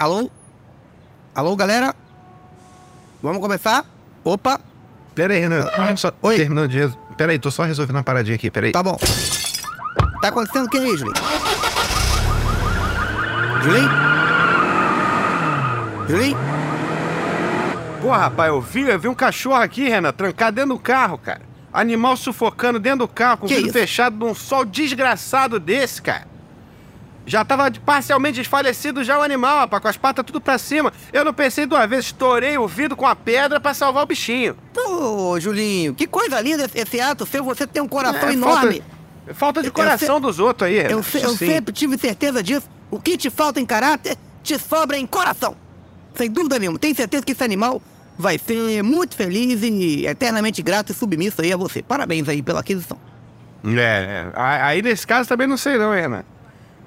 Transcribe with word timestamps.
Alô? 0.00 0.30
Alô, 1.34 1.54
galera? 1.54 1.94
Vamos 3.22 3.38
começar? 3.42 3.84
Opa, 4.24 4.58
Pera 5.14 5.34
aí, 5.34 5.40
Renan. 5.40 5.66
Só 5.96 6.10
Oi. 6.22 6.36
terminando 6.36 6.68
de. 6.70 6.78
res- 6.78 6.98
Pera 7.18 7.32
aí, 7.32 7.38
tô 7.38 7.50
só 7.50 7.64
resolvendo 7.64 7.96
uma 7.96 8.02
paradinha 8.02 8.36
aqui, 8.36 8.50
pera 8.50 8.64
aí. 8.66 8.72
tá 8.72 8.82
bom. 8.82 8.96
Tá 10.22 10.28
acontecendo 10.28 10.64
o 10.64 10.70
que 10.70 10.78
aí, 10.78 10.96
Julinho? 10.96 11.14
Julinho? 13.62 13.90
Julinho? 16.08 16.38
Pô, 18.00 18.10
rapaz, 18.10 18.48
eu 18.48 18.60
vi, 18.62 18.88
eu 18.88 18.98
vi 18.98 19.08
um 19.08 19.14
cachorro 19.14 19.56
aqui, 19.60 19.86
Renan, 19.86 20.12
trancado 20.12 20.54
dentro 20.56 20.70
do 20.74 20.78
carro, 20.78 21.18
cara. 21.18 21.42
Animal 21.70 22.16
sufocando 22.16 22.78
dentro 22.80 23.00
do 23.00 23.08
carro, 23.08 23.38
com 23.38 23.44
o 23.44 23.48
vidro 23.48 23.70
fechado 23.70 24.16
num 24.16 24.34
sol 24.34 24.64
desgraçado 24.64 25.60
desse, 25.60 26.00
cara. 26.00 26.26
Já 27.26 27.44
tava 27.44 27.70
parcialmente 27.84 28.38
desfalecido 28.38 29.04
já 29.04 29.18
o 29.18 29.22
animal, 29.22 29.58
rapaz, 29.60 29.82
com 29.82 29.88
as 29.88 29.96
patas 29.96 30.24
tudo 30.24 30.40
pra 30.40 30.58
cima. 30.58 30.92
Eu 31.12 31.24
não 31.24 31.32
pensei 31.34 31.66
duas 31.66 31.88
vezes, 31.88 32.06
estourei 32.06 32.58
o 32.58 32.66
vidro 32.66 32.96
com 32.96 33.06
a 33.06 33.14
pedra 33.14 33.60
pra 33.60 33.72
salvar 33.74 34.02
o 34.02 34.06
bichinho. 34.06 34.56
Pô, 34.74 35.38
Julinho, 35.38 35.94
que 35.94 36.06
coisa 36.06 36.40
linda 36.40 36.64
esse, 36.64 36.78
esse 36.78 37.00
ato 37.00 37.24
seu. 37.26 37.44
Você 37.44 37.66
tem 37.66 37.82
um 37.82 37.86
coração 37.88 38.28
É, 38.28 38.32
enorme. 38.32 38.82
Falta, 39.26 39.34
falta 39.34 39.62
de 39.62 39.70
coração 39.70 40.16
se- 40.16 40.22
dos 40.22 40.38
outros 40.40 40.68
aí. 40.68 40.78
Eu, 40.90 41.02
se- 41.02 41.20
eu 41.22 41.36
sempre 41.36 41.72
tive 41.72 41.96
certeza 41.98 42.42
disso. 42.42 42.68
O 42.90 42.98
que 42.98 43.16
te 43.16 43.30
falta 43.30 43.60
em 43.60 43.66
caráter, 43.66 44.16
te 44.42 44.58
sobra 44.58 44.96
em 44.98 45.06
coração. 45.06 45.54
Sem 46.14 46.28
dúvida 46.30 46.58
nenhuma. 46.58 46.78
Tenho 46.78 46.96
certeza 46.96 47.24
que 47.24 47.30
esse 47.32 47.44
animal 47.44 47.80
vai 48.18 48.38
ser 48.38 48.82
muito 48.82 49.14
feliz 49.14 49.62
e 49.62 50.04
eternamente 50.06 50.60
grato 50.62 50.90
e 50.90 50.94
submisso 50.94 51.40
aí 51.42 51.52
a 51.52 51.56
você. 51.56 51.82
Parabéns 51.82 52.28
aí 52.28 52.42
pela 52.42 52.60
aquisição. 52.60 52.98
É, 53.64 53.78
é. 53.78 54.32
Aí 54.34 54.82
nesse 54.82 55.06
caso 55.06 55.28
também 55.28 55.46
não 55.46 55.56
sei 55.56 55.76
não, 55.78 55.94
hein, 55.94 56.00
Renan. 56.02 56.24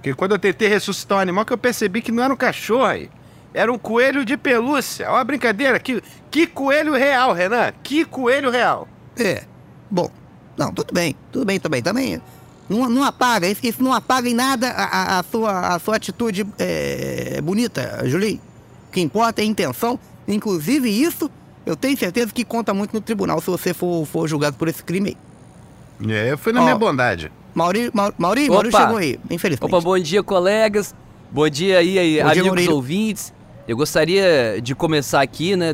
Porque 0.03 0.13
quando 0.13 0.33
eu 0.33 0.39
tentei 0.39 0.67
ressuscitar 0.67 1.17
um 1.17 1.21
animal 1.21 1.45
que 1.45 1.53
eu 1.53 1.57
percebi 1.57 2.01
que 2.01 2.11
não 2.11 2.21
era 2.21 2.33
um 2.33 2.35
cachorro 2.35 2.83
aí. 2.83 3.09
Era 3.53 3.71
um 3.71 3.77
coelho 3.77 4.25
de 4.25 4.35
pelúcia. 4.35 5.09
Olha 5.09 5.21
a 5.21 5.23
brincadeira. 5.23 5.79
Que, 5.79 6.03
que 6.29 6.45
coelho 6.45 6.91
real, 6.91 7.31
Renan. 7.31 7.71
Que 7.81 8.03
coelho 8.03 8.49
real. 8.51 8.85
É. 9.17 9.43
Bom, 9.89 10.11
não, 10.57 10.73
tudo 10.73 10.93
bem. 10.93 11.15
Tudo 11.31 11.45
bem 11.45 11.57
também. 11.57 11.81
Também. 11.81 12.21
Não, 12.67 12.89
não 12.89 13.03
apaga, 13.05 13.47
isso, 13.47 13.61
isso 13.63 13.81
não 13.81 13.93
apaga 13.93 14.27
em 14.27 14.33
nada 14.33 14.69
a, 14.71 14.83
a- 14.83 15.19
a 15.19 15.23
sua, 15.23 15.75
a 15.75 15.79
sua 15.79 15.95
atitude 15.95 16.45
é, 16.59 17.39
bonita, 17.41 18.01
Julinho. 18.05 18.41
O 18.89 18.91
que 18.91 18.99
importa 18.99 19.39
é 19.41 19.43
a 19.43 19.47
intenção. 19.47 19.97
Inclusive, 20.27 20.89
isso 20.89 21.31
eu 21.65 21.77
tenho 21.77 21.97
certeza 21.97 22.33
que 22.33 22.43
conta 22.43 22.73
muito 22.73 22.93
no 22.93 22.99
tribunal 22.99 23.39
se 23.39 23.47
você 23.47 23.73
for, 23.73 24.05
for 24.05 24.27
julgado 24.27 24.57
por 24.57 24.67
esse 24.67 24.83
crime 24.83 25.15
aí. 26.01 26.11
É, 26.11 26.31
eu 26.31 26.37
fui 26.37 26.51
na 26.51 26.59
Ó. 26.61 26.63
minha 26.63 26.75
bondade. 26.75 27.31
Mauri, 27.53 27.91
Mauri, 27.93 28.49
Mauri, 28.49 28.71
chegou 28.71 28.97
aí, 28.97 29.19
infelizmente. 29.29 29.71
Opa, 29.71 29.79
bom 29.79 29.97
dia, 29.99 30.23
colegas. 30.23 30.95
Bom 31.31 31.47
dia 31.47 31.79
aí, 31.79 31.99
aí 31.99 32.17
Bom 32.17 32.31
dia, 32.31 32.41
amigos 32.41 32.49
Murilo. 32.49 32.75
ouvintes. 32.75 33.33
Eu 33.67 33.77
gostaria 33.77 34.59
de 34.61 34.75
começar 34.75 35.21
aqui, 35.21 35.55
né, 35.55 35.73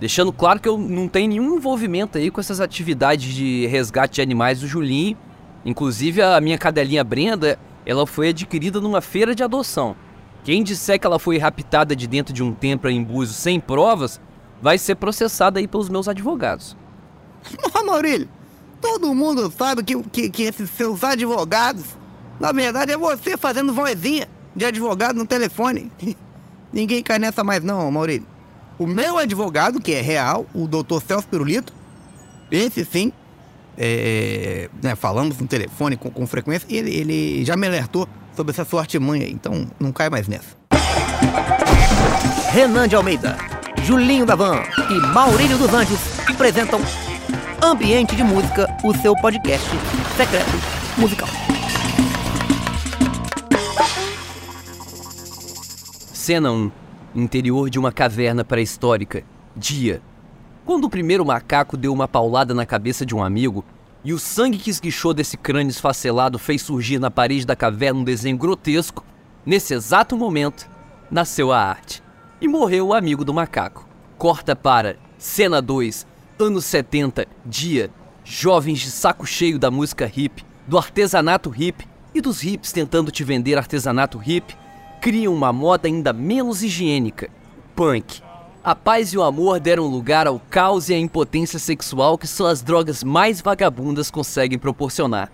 deixando 0.00 0.32
claro 0.32 0.60
que 0.60 0.68
eu 0.68 0.78
não 0.78 1.08
tenho 1.08 1.28
nenhum 1.28 1.56
envolvimento 1.56 2.16
aí 2.16 2.30
com 2.30 2.40
essas 2.40 2.60
atividades 2.60 3.34
de 3.34 3.66
resgate 3.66 4.16
de 4.16 4.22
animais 4.22 4.60
do 4.60 4.66
Julinho. 4.66 5.16
Inclusive, 5.64 6.22
a 6.22 6.40
minha 6.40 6.56
cadelinha 6.56 7.02
Brenda, 7.02 7.58
ela 7.84 8.06
foi 8.06 8.28
adquirida 8.28 8.80
numa 8.80 9.00
feira 9.00 9.34
de 9.34 9.42
adoção. 9.42 9.96
Quem 10.44 10.62
disser 10.62 10.98
que 10.98 11.06
ela 11.06 11.18
foi 11.18 11.38
raptada 11.38 11.96
de 11.96 12.06
dentro 12.06 12.32
de 12.32 12.42
um 12.42 12.52
templo 12.52 12.88
em 12.88 13.02
Búzios 13.02 13.36
sem 13.36 13.58
provas, 13.58 14.20
vai 14.62 14.78
ser 14.78 14.94
processada 14.94 15.58
aí 15.58 15.66
pelos 15.66 15.88
meus 15.88 16.06
advogados. 16.08 16.76
Maurílio, 17.84 18.28
todo 18.80 19.14
mundo 19.14 19.52
sabe 19.56 19.82
que, 19.82 20.02
que, 20.04 20.30
que 20.30 20.42
esses 20.44 20.70
seus 20.70 21.02
advogados, 21.02 21.84
na 22.38 22.52
verdade, 22.52 22.92
é 22.92 22.96
você 22.96 23.36
fazendo 23.36 23.72
vozinha 23.72 24.28
de 24.54 24.64
advogado 24.64 25.16
no 25.16 25.26
telefone. 25.26 25.90
Ninguém 26.72 27.02
cai 27.02 27.18
nessa 27.18 27.42
mais 27.42 27.62
não, 27.62 27.90
Maurílio. 27.90 28.26
O 28.78 28.86
meu 28.86 29.16
advogado, 29.16 29.80
que 29.80 29.92
é 29.92 30.00
real, 30.00 30.46
o 30.54 30.66
doutor 30.66 31.02
Celso 31.02 31.26
Pirulito, 31.28 31.72
esse 32.50 32.84
sim, 32.84 33.12
é, 33.78 34.68
né, 34.82 34.94
falamos 34.94 35.38
no 35.38 35.46
telefone 35.46 35.96
com, 35.96 36.10
com 36.10 36.26
frequência, 36.26 36.66
ele, 36.70 36.94
ele 36.94 37.44
já 37.44 37.56
me 37.56 37.66
alertou 37.66 38.08
sobre 38.34 38.52
essa 38.52 38.64
sua 38.64 38.80
artimanha, 38.80 39.26
então 39.26 39.66
não 39.80 39.92
cai 39.92 40.10
mais 40.10 40.28
nessa. 40.28 40.56
Renan 42.52 42.86
de 42.86 42.96
Almeida, 42.96 43.36
Julinho 43.82 44.26
da 44.26 44.34
Van 44.34 44.62
e 44.90 44.94
Maurílio 45.12 45.56
dos 45.58 45.72
Anjos 45.72 46.00
apresentam 46.28 46.80
Ambiente 47.62 48.14
de 48.14 48.22
Música, 48.22 48.68
o 48.84 48.94
seu 48.94 49.16
podcast 49.16 49.66
secreto 50.14 50.50
musical. 50.98 51.28
Cena 56.12 56.52
1. 56.52 56.70
Interior 57.14 57.70
de 57.70 57.78
uma 57.78 57.90
caverna 57.90 58.44
pré-histórica. 58.44 59.24
Dia. 59.56 60.02
Quando 60.66 60.84
o 60.84 60.90
primeiro 60.90 61.24
macaco 61.24 61.78
deu 61.78 61.94
uma 61.94 62.06
paulada 62.06 62.52
na 62.52 62.66
cabeça 62.66 63.06
de 63.06 63.14
um 63.14 63.24
amigo 63.24 63.64
e 64.04 64.12
o 64.12 64.18
sangue 64.18 64.58
que 64.58 64.70
esguichou 64.70 65.14
desse 65.14 65.38
crânio 65.38 65.70
esfacelado 65.70 66.38
fez 66.38 66.60
surgir 66.60 66.98
na 66.98 67.10
parede 67.10 67.46
da 67.46 67.56
caverna 67.56 68.00
um 68.00 68.04
desenho 68.04 68.36
grotesco, 68.36 69.02
nesse 69.46 69.72
exato 69.72 70.14
momento, 70.14 70.68
nasceu 71.10 71.50
a 71.50 71.58
arte. 71.58 72.02
E 72.38 72.46
morreu 72.46 72.88
o 72.88 72.94
amigo 72.94 73.24
do 73.24 73.32
macaco. 73.32 73.88
Corta 74.18 74.54
para 74.54 74.96
Cena 75.16 75.62
2. 75.62 76.06
Anos 76.38 76.66
70. 76.66 77.26
Dia. 77.46 77.90
Jovens 78.22 78.80
de 78.80 78.90
saco 78.90 79.24
cheio 79.24 79.58
da 79.58 79.70
música 79.70 80.10
hip, 80.14 80.44
do 80.66 80.76
artesanato 80.76 81.50
hip 81.56 81.88
e 82.14 82.20
dos 82.20 82.44
hips 82.44 82.72
tentando 82.72 83.10
te 83.10 83.24
vender 83.24 83.56
artesanato 83.56 84.20
hip 84.22 84.54
criam 85.00 85.32
uma 85.32 85.50
moda 85.50 85.88
ainda 85.88 86.12
menos 86.12 86.62
higiênica, 86.62 87.30
punk. 87.74 88.20
A 88.62 88.74
paz 88.74 89.14
e 89.14 89.16
o 89.16 89.22
amor 89.22 89.58
deram 89.60 89.86
lugar 89.86 90.26
ao 90.26 90.38
caos 90.38 90.90
e 90.90 90.94
à 90.94 90.98
impotência 90.98 91.58
sexual 91.58 92.18
que 92.18 92.26
só 92.26 92.48
as 92.48 92.60
drogas 92.60 93.02
mais 93.02 93.40
vagabundas 93.40 94.10
conseguem 94.10 94.58
proporcionar. 94.58 95.32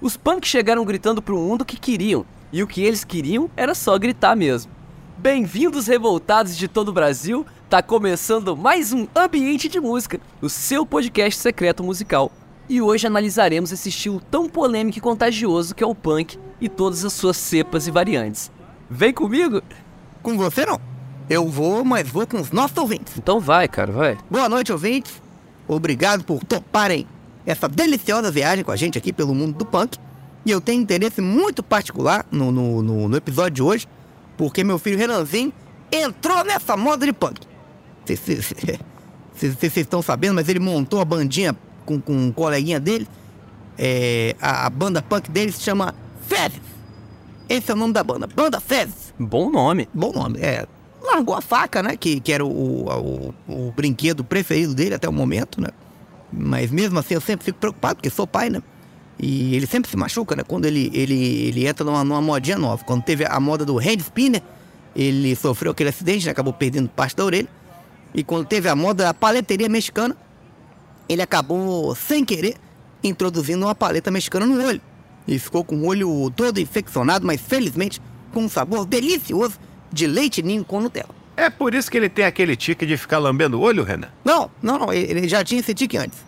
Os 0.00 0.16
punks 0.16 0.48
chegaram 0.48 0.82
gritando 0.82 1.20
pro 1.20 1.36
mundo 1.36 1.60
o 1.60 1.66
que 1.66 1.78
queriam, 1.78 2.24
e 2.50 2.62
o 2.62 2.66
que 2.66 2.82
eles 2.82 3.04
queriam 3.04 3.50
era 3.54 3.74
só 3.74 3.98
gritar 3.98 4.34
mesmo. 4.34 4.72
Bem-vindos 5.18 5.88
revoltados 5.88 6.56
de 6.56 6.68
todo 6.68 6.88
o 6.88 6.92
Brasil, 6.92 7.44
tá 7.68 7.82
começando 7.82 8.56
mais 8.56 8.92
um 8.92 9.06
Ambiente 9.14 9.68
de 9.68 9.78
Música, 9.80 10.20
o 10.40 10.48
seu 10.48 10.86
podcast 10.86 11.38
secreto 11.38 11.82
musical. 11.84 12.32
E 12.68 12.80
hoje 12.80 13.06
analisaremos 13.06 13.72
esse 13.72 13.88
estilo 13.88 14.20
tão 14.30 14.48
polêmico 14.48 14.98
e 14.98 15.00
contagioso 15.00 15.74
que 15.74 15.82
é 15.84 15.86
o 15.86 15.94
punk 15.94 16.38
e 16.60 16.68
todas 16.68 17.04
as 17.04 17.12
suas 17.12 17.36
cepas 17.36 17.86
e 17.86 17.90
variantes. 17.90 18.50
Vem 18.90 19.12
comigo? 19.12 19.62
Com 20.22 20.36
você 20.36 20.64
não. 20.66 20.80
Eu 21.28 21.46
vou, 21.48 21.84
mas 21.84 22.08
vou 22.08 22.26
com 22.26 22.40
os 22.40 22.50
nossos 22.50 22.76
ouvintes. 22.76 23.14
Então 23.18 23.38
vai, 23.38 23.68
cara, 23.68 23.92
vai. 23.92 24.18
Boa 24.30 24.48
noite, 24.48 24.72
ouvintes. 24.72 25.20
Obrigado 25.66 26.24
por 26.24 26.42
toparem 26.44 27.06
essa 27.44 27.68
deliciosa 27.68 28.30
viagem 28.30 28.64
com 28.64 28.70
a 28.72 28.76
gente 28.76 28.96
aqui 28.96 29.12
pelo 29.12 29.34
mundo 29.34 29.56
do 29.58 29.66
punk. 29.66 29.98
E 30.44 30.50
eu 30.50 30.60
tenho 30.60 30.80
interesse 30.80 31.20
muito 31.20 31.62
particular 31.62 32.24
no, 32.30 32.50
no, 32.50 32.82
no- 32.82 33.08
no 33.08 33.16
episódio 33.16 33.52
de 33.56 33.62
hoje, 33.62 33.86
porque 34.38 34.64
meu 34.64 34.78
filho 34.78 34.96
Renanzinho 34.96 35.52
entrou 35.92 36.42
nessa 36.44 36.76
moda 36.76 37.04
de 37.04 37.12
punk. 37.12 37.40
Vocês 38.16 39.76
estão 39.76 40.02
sabendo, 40.02 40.34
mas 40.34 40.48
ele 40.48 40.58
montou 40.58 41.00
a 41.00 41.04
bandinha 41.04 41.56
com, 41.84 42.00
com 42.00 42.12
um 42.12 42.32
coleguinha 42.32 42.80
dele. 42.80 43.06
É, 43.76 44.34
a, 44.40 44.66
a 44.66 44.70
banda 44.70 45.00
punk 45.00 45.30
dele 45.30 45.52
se 45.52 45.62
chama 45.62 45.94
Fezes. 46.26 46.60
Esse 47.48 47.70
é 47.70 47.74
o 47.74 47.76
nome 47.76 47.94
da 47.94 48.04
banda, 48.04 48.26
Banda 48.26 48.60
Fezes. 48.60 49.14
Bom 49.18 49.50
nome. 49.50 49.88
Bom 49.94 50.12
nome, 50.12 50.38
é. 50.40 50.66
Largou 51.02 51.34
a 51.34 51.40
faca, 51.40 51.82
né? 51.82 51.96
Que, 51.96 52.20
que 52.20 52.32
era 52.32 52.44
o, 52.44 52.88
o, 52.88 53.34
o 53.48 53.72
brinquedo 53.72 54.22
preferido 54.22 54.74
dele 54.74 54.94
até 54.94 55.08
o 55.08 55.12
momento, 55.12 55.60
né? 55.60 55.68
Mas 56.30 56.70
mesmo 56.70 56.98
assim 56.98 57.14
eu 57.14 57.20
sempre 57.20 57.46
fico 57.46 57.58
preocupado, 57.58 57.96
porque 57.96 58.10
sou 58.10 58.26
pai, 58.26 58.50
né? 58.50 58.62
E 59.18 59.56
ele 59.56 59.66
sempre 59.66 59.90
se 59.90 59.96
machuca, 59.96 60.36
né? 60.36 60.42
Quando 60.46 60.66
ele, 60.66 60.90
ele, 60.92 61.48
ele 61.48 61.66
entra 61.66 61.84
numa, 61.84 62.04
numa 62.04 62.20
modinha 62.20 62.58
nova. 62.58 62.84
Quando 62.84 63.02
teve 63.02 63.24
a 63.24 63.40
moda 63.40 63.64
do 63.64 63.78
hand 63.78 63.98
spinner, 64.00 64.42
ele 64.94 65.34
sofreu 65.34 65.72
aquele 65.72 65.88
acidente, 65.88 66.26
né? 66.26 66.32
acabou 66.32 66.52
perdendo 66.52 66.88
parte 66.88 67.16
da 67.16 67.24
orelha. 67.24 67.48
E 68.14 68.24
quando 68.24 68.46
teve 68.46 68.68
a 68.68 68.74
moda 68.76 69.04
da 69.04 69.14
paleteria 69.14 69.68
mexicana, 69.68 70.16
ele 71.08 71.22
acabou, 71.22 71.94
sem 71.94 72.24
querer, 72.24 72.56
introduzindo 73.02 73.64
uma 73.66 73.74
paleta 73.74 74.10
mexicana 74.10 74.46
no 74.46 74.62
olho. 74.64 74.80
E 75.26 75.38
ficou 75.38 75.62
com 75.64 75.76
o 75.76 75.86
olho 75.86 76.30
todo 76.34 76.58
infeccionado, 76.58 77.26
mas 77.26 77.40
felizmente 77.40 78.00
com 78.32 78.44
um 78.44 78.48
sabor 78.48 78.86
delicioso 78.86 79.58
de 79.92 80.06
leite 80.06 80.42
ninho 80.42 80.64
com 80.64 80.80
Nutella. 80.80 81.10
É 81.36 81.48
por 81.48 81.74
isso 81.74 81.90
que 81.90 81.96
ele 81.96 82.08
tem 82.08 82.24
aquele 82.24 82.56
tique 82.56 82.84
de 82.84 82.96
ficar 82.96 83.18
lambendo 83.18 83.58
o 83.58 83.60
olho, 83.62 83.84
Renan? 83.84 84.08
Não, 84.24 84.50
não, 84.60 84.78
não, 84.78 84.92
ele 84.92 85.28
já 85.28 85.44
tinha 85.44 85.60
esse 85.60 85.72
tique 85.74 85.96
antes. 85.96 86.18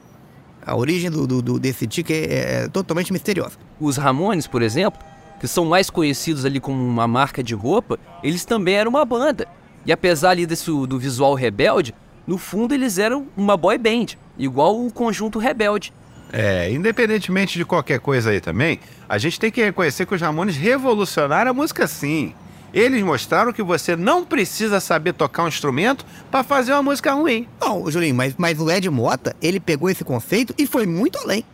A 0.65 0.77
origem 0.77 1.11
do- 1.11 1.27
do- 1.27 1.59
desse 1.59 1.87
tique 1.87 2.13
é, 2.13 2.63
é 2.65 2.69
totalmente 2.69 3.13
misteriosa. 3.13 3.57
Os 3.81 3.97
Ramones, 3.97 4.47
por 4.47 4.63
exemplo, 4.63 5.01
que 5.41 5.49
são 5.49 5.65
mais 5.65 5.91
conhecidos 5.91 6.45
ali 6.45 6.61
como 6.61 6.81
uma 6.81 7.09
marca 7.09 7.43
de 7.43 7.55
roupa, 7.55 7.99
eles 8.23 8.45
também 8.45 8.75
eram 8.77 8.91
uma 8.91 9.05
banda. 9.05 9.49
E 9.85 9.93
apesar 9.93 10.31
ali 10.31 10.47
desse, 10.47 10.67
do 10.67 10.99
visual 10.99 11.35
rebelde, 11.35 11.95
no 12.27 12.39
fundo 12.39 12.75
eles 12.75 12.99
eram 12.99 13.27
uma 13.37 13.57
boy 13.57 13.79
band, 13.79 14.17
igual 14.39 14.85
o 14.85 14.93
conjunto 14.93 15.39
rebelde. 15.39 15.93
É, 16.33 16.71
independentemente 16.71 17.59
de 17.59 17.65
qualquer 17.65 17.99
coisa 17.99 18.31
aí 18.31 18.41
também, 18.41 18.79
a 19.09 19.19
gente 19.19 19.41
tem 19.41 19.51
que 19.51 19.63
reconhecer 19.63 20.07
que 20.07 20.15
os 20.15 20.21
Ramones 20.21 20.57
revolucionaram 20.57 21.51
a 21.51 21.55
música 21.55 21.87
sim. 21.87 22.33
Eles 22.73 23.03
mostraram 23.03 23.53
que 23.53 23.65
você 23.65 23.97
não 23.97 24.25
precisa 24.25 24.79
saber 24.79 25.13
tocar 25.13 25.43
um 25.43 25.49
instrumento 25.49 26.07
para 26.31 26.45
fazer 26.45 26.73
uma 26.73 26.85
música 26.85 27.13
ruim. 27.13 27.49
Não, 27.61 27.91
Julinho, 27.91 28.15
mas, 28.15 28.35
mas 28.39 28.61
o 28.61 28.71
Ed 28.71 28.89
Mota, 28.89 29.35
ele 29.43 29.59
pegou 29.59 29.91
esse 29.91 30.05
conceito 30.05 30.55
e 30.57 30.67
foi 30.67 30.87
muito 30.87 31.19
além. 31.19 31.45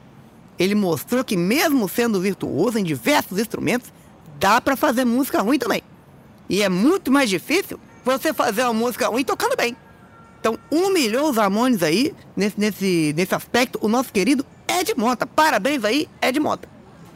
Ele 0.58 0.74
mostrou 0.74 1.24
que 1.24 1.36
mesmo 1.36 1.88
sendo 1.88 2.20
virtuoso 2.20 2.78
em 2.78 2.84
diversos 2.84 3.38
instrumentos, 3.38 3.90
dá 4.38 4.60
pra 4.60 4.76
fazer 4.76 5.06
música 5.06 5.40
ruim 5.40 5.58
também. 5.58 5.82
E 6.50 6.62
é 6.62 6.68
muito 6.68 7.10
mais 7.10 7.30
difícil 7.30 7.80
você 8.14 8.32
fazer 8.32 8.62
uma 8.62 8.72
música 8.72 9.08
ruim 9.08 9.24
tocando 9.24 9.56
bem. 9.56 9.76
Então, 10.40 10.58
humilhou 10.70 11.30
os 11.30 11.36
Ramones 11.36 11.82
aí, 11.82 12.14
nesse, 12.36 12.60
nesse, 12.60 13.12
nesse 13.16 13.34
aspecto, 13.34 13.78
o 13.82 13.88
nosso 13.88 14.12
querido 14.12 14.46
Ed 14.68 14.94
Mota. 14.96 15.26
Parabéns 15.26 15.84
aí, 15.84 16.08
Ed 16.22 16.38
Mota. 16.38 16.68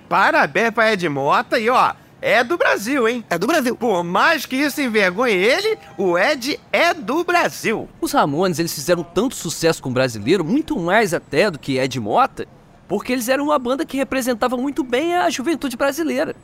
Parabéns 0.09 0.71
pra 0.71 0.93
Ed 0.93 1.09
Mota 1.09 1.59
e 1.59 1.71
ó, 1.71 1.93
é 2.21 2.43
do 2.43 2.59
Brasil, 2.59 3.09
hein? 3.09 3.25
É 3.31 3.39
do 3.39 3.47
Brasil. 3.47 3.77
Por 3.77 4.03
mais 4.03 4.45
que 4.45 4.57
isso 4.57 4.81
envergonhe 4.81 5.33
ele, 5.33 5.79
o 5.97 6.19
Ed 6.19 6.59
é 6.73 6.93
do 6.93 7.23
Brasil. 7.23 7.89
Os 8.01 8.11
Ramones, 8.11 8.59
eles 8.59 8.75
fizeram 8.75 9.05
tanto 9.05 9.37
sucesso 9.37 9.81
com 9.81 9.91
o 9.91 9.93
brasileiro, 9.93 10.45
muito 10.45 10.77
mais 10.79 11.15
até 11.15 11.51
do 11.51 11.59
que 11.59 11.79
Ed 11.79 12.01
Mota, 12.01 12.49
porque 12.89 13.13
eles 13.13 13.29
eram 13.29 13.45
uma 13.45 13.59
banda 13.59 13.87
que 13.87 13.97
representava 13.97 14.57
muito 14.57 14.83
bem 14.83 15.15
a 15.15 15.31
juventude 15.31 15.77
brasileira. 15.77 16.35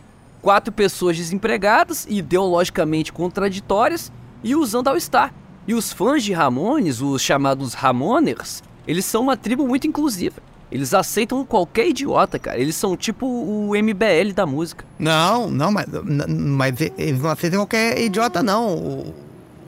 Quatro 0.40 0.72
pessoas 0.72 1.16
desempregadas, 1.16 2.06
ideologicamente 2.08 3.12
contraditórias 3.12 4.12
e 4.42 4.54
usando 4.54 4.88
All-Star. 4.88 5.32
E 5.66 5.74
os 5.74 5.92
fãs 5.92 6.22
de 6.22 6.32
Ramones, 6.32 7.00
os 7.00 7.20
chamados 7.22 7.74
Ramoners, 7.74 8.62
eles 8.86 9.04
são 9.04 9.22
uma 9.22 9.36
tribo 9.36 9.66
muito 9.66 9.86
inclusiva. 9.86 10.40
Eles 10.70 10.92
aceitam 10.94 11.44
qualquer 11.44 11.88
idiota, 11.88 12.38
cara. 12.38 12.58
Eles 12.58 12.74
são 12.74 12.96
tipo 12.96 13.26
o 13.26 13.70
MBL 13.74 14.32
da 14.34 14.44
música. 14.46 14.84
Não, 14.98 15.48
não, 15.48 15.70
mas, 15.70 15.86
mas 16.28 16.74
eles 16.96 17.20
não 17.20 17.30
aceitam 17.30 17.60
qualquer 17.60 18.00
idiota, 18.00 18.42
não, 18.42 18.74
o, 18.76 19.14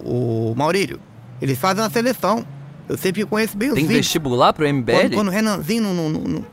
o 0.04 0.54
Maurílio. 0.56 1.00
Eles 1.40 1.58
fazem 1.58 1.82
uma 1.82 1.90
seleção. 1.90 2.44
Eu 2.88 2.96
sempre 2.96 3.24
conheço 3.24 3.56
bem 3.56 3.68
os 3.68 3.74
Tem 3.74 3.86
vestibular 3.86 4.52
pro 4.52 4.66
MBL? 4.66 4.92
Quando, 4.92 5.14
quando 5.14 5.28
o 5.28 5.30
Renanzinho 5.30 5.82
não, 5.82 5.94
não- 6.10 6.20
não- 6.20 6.44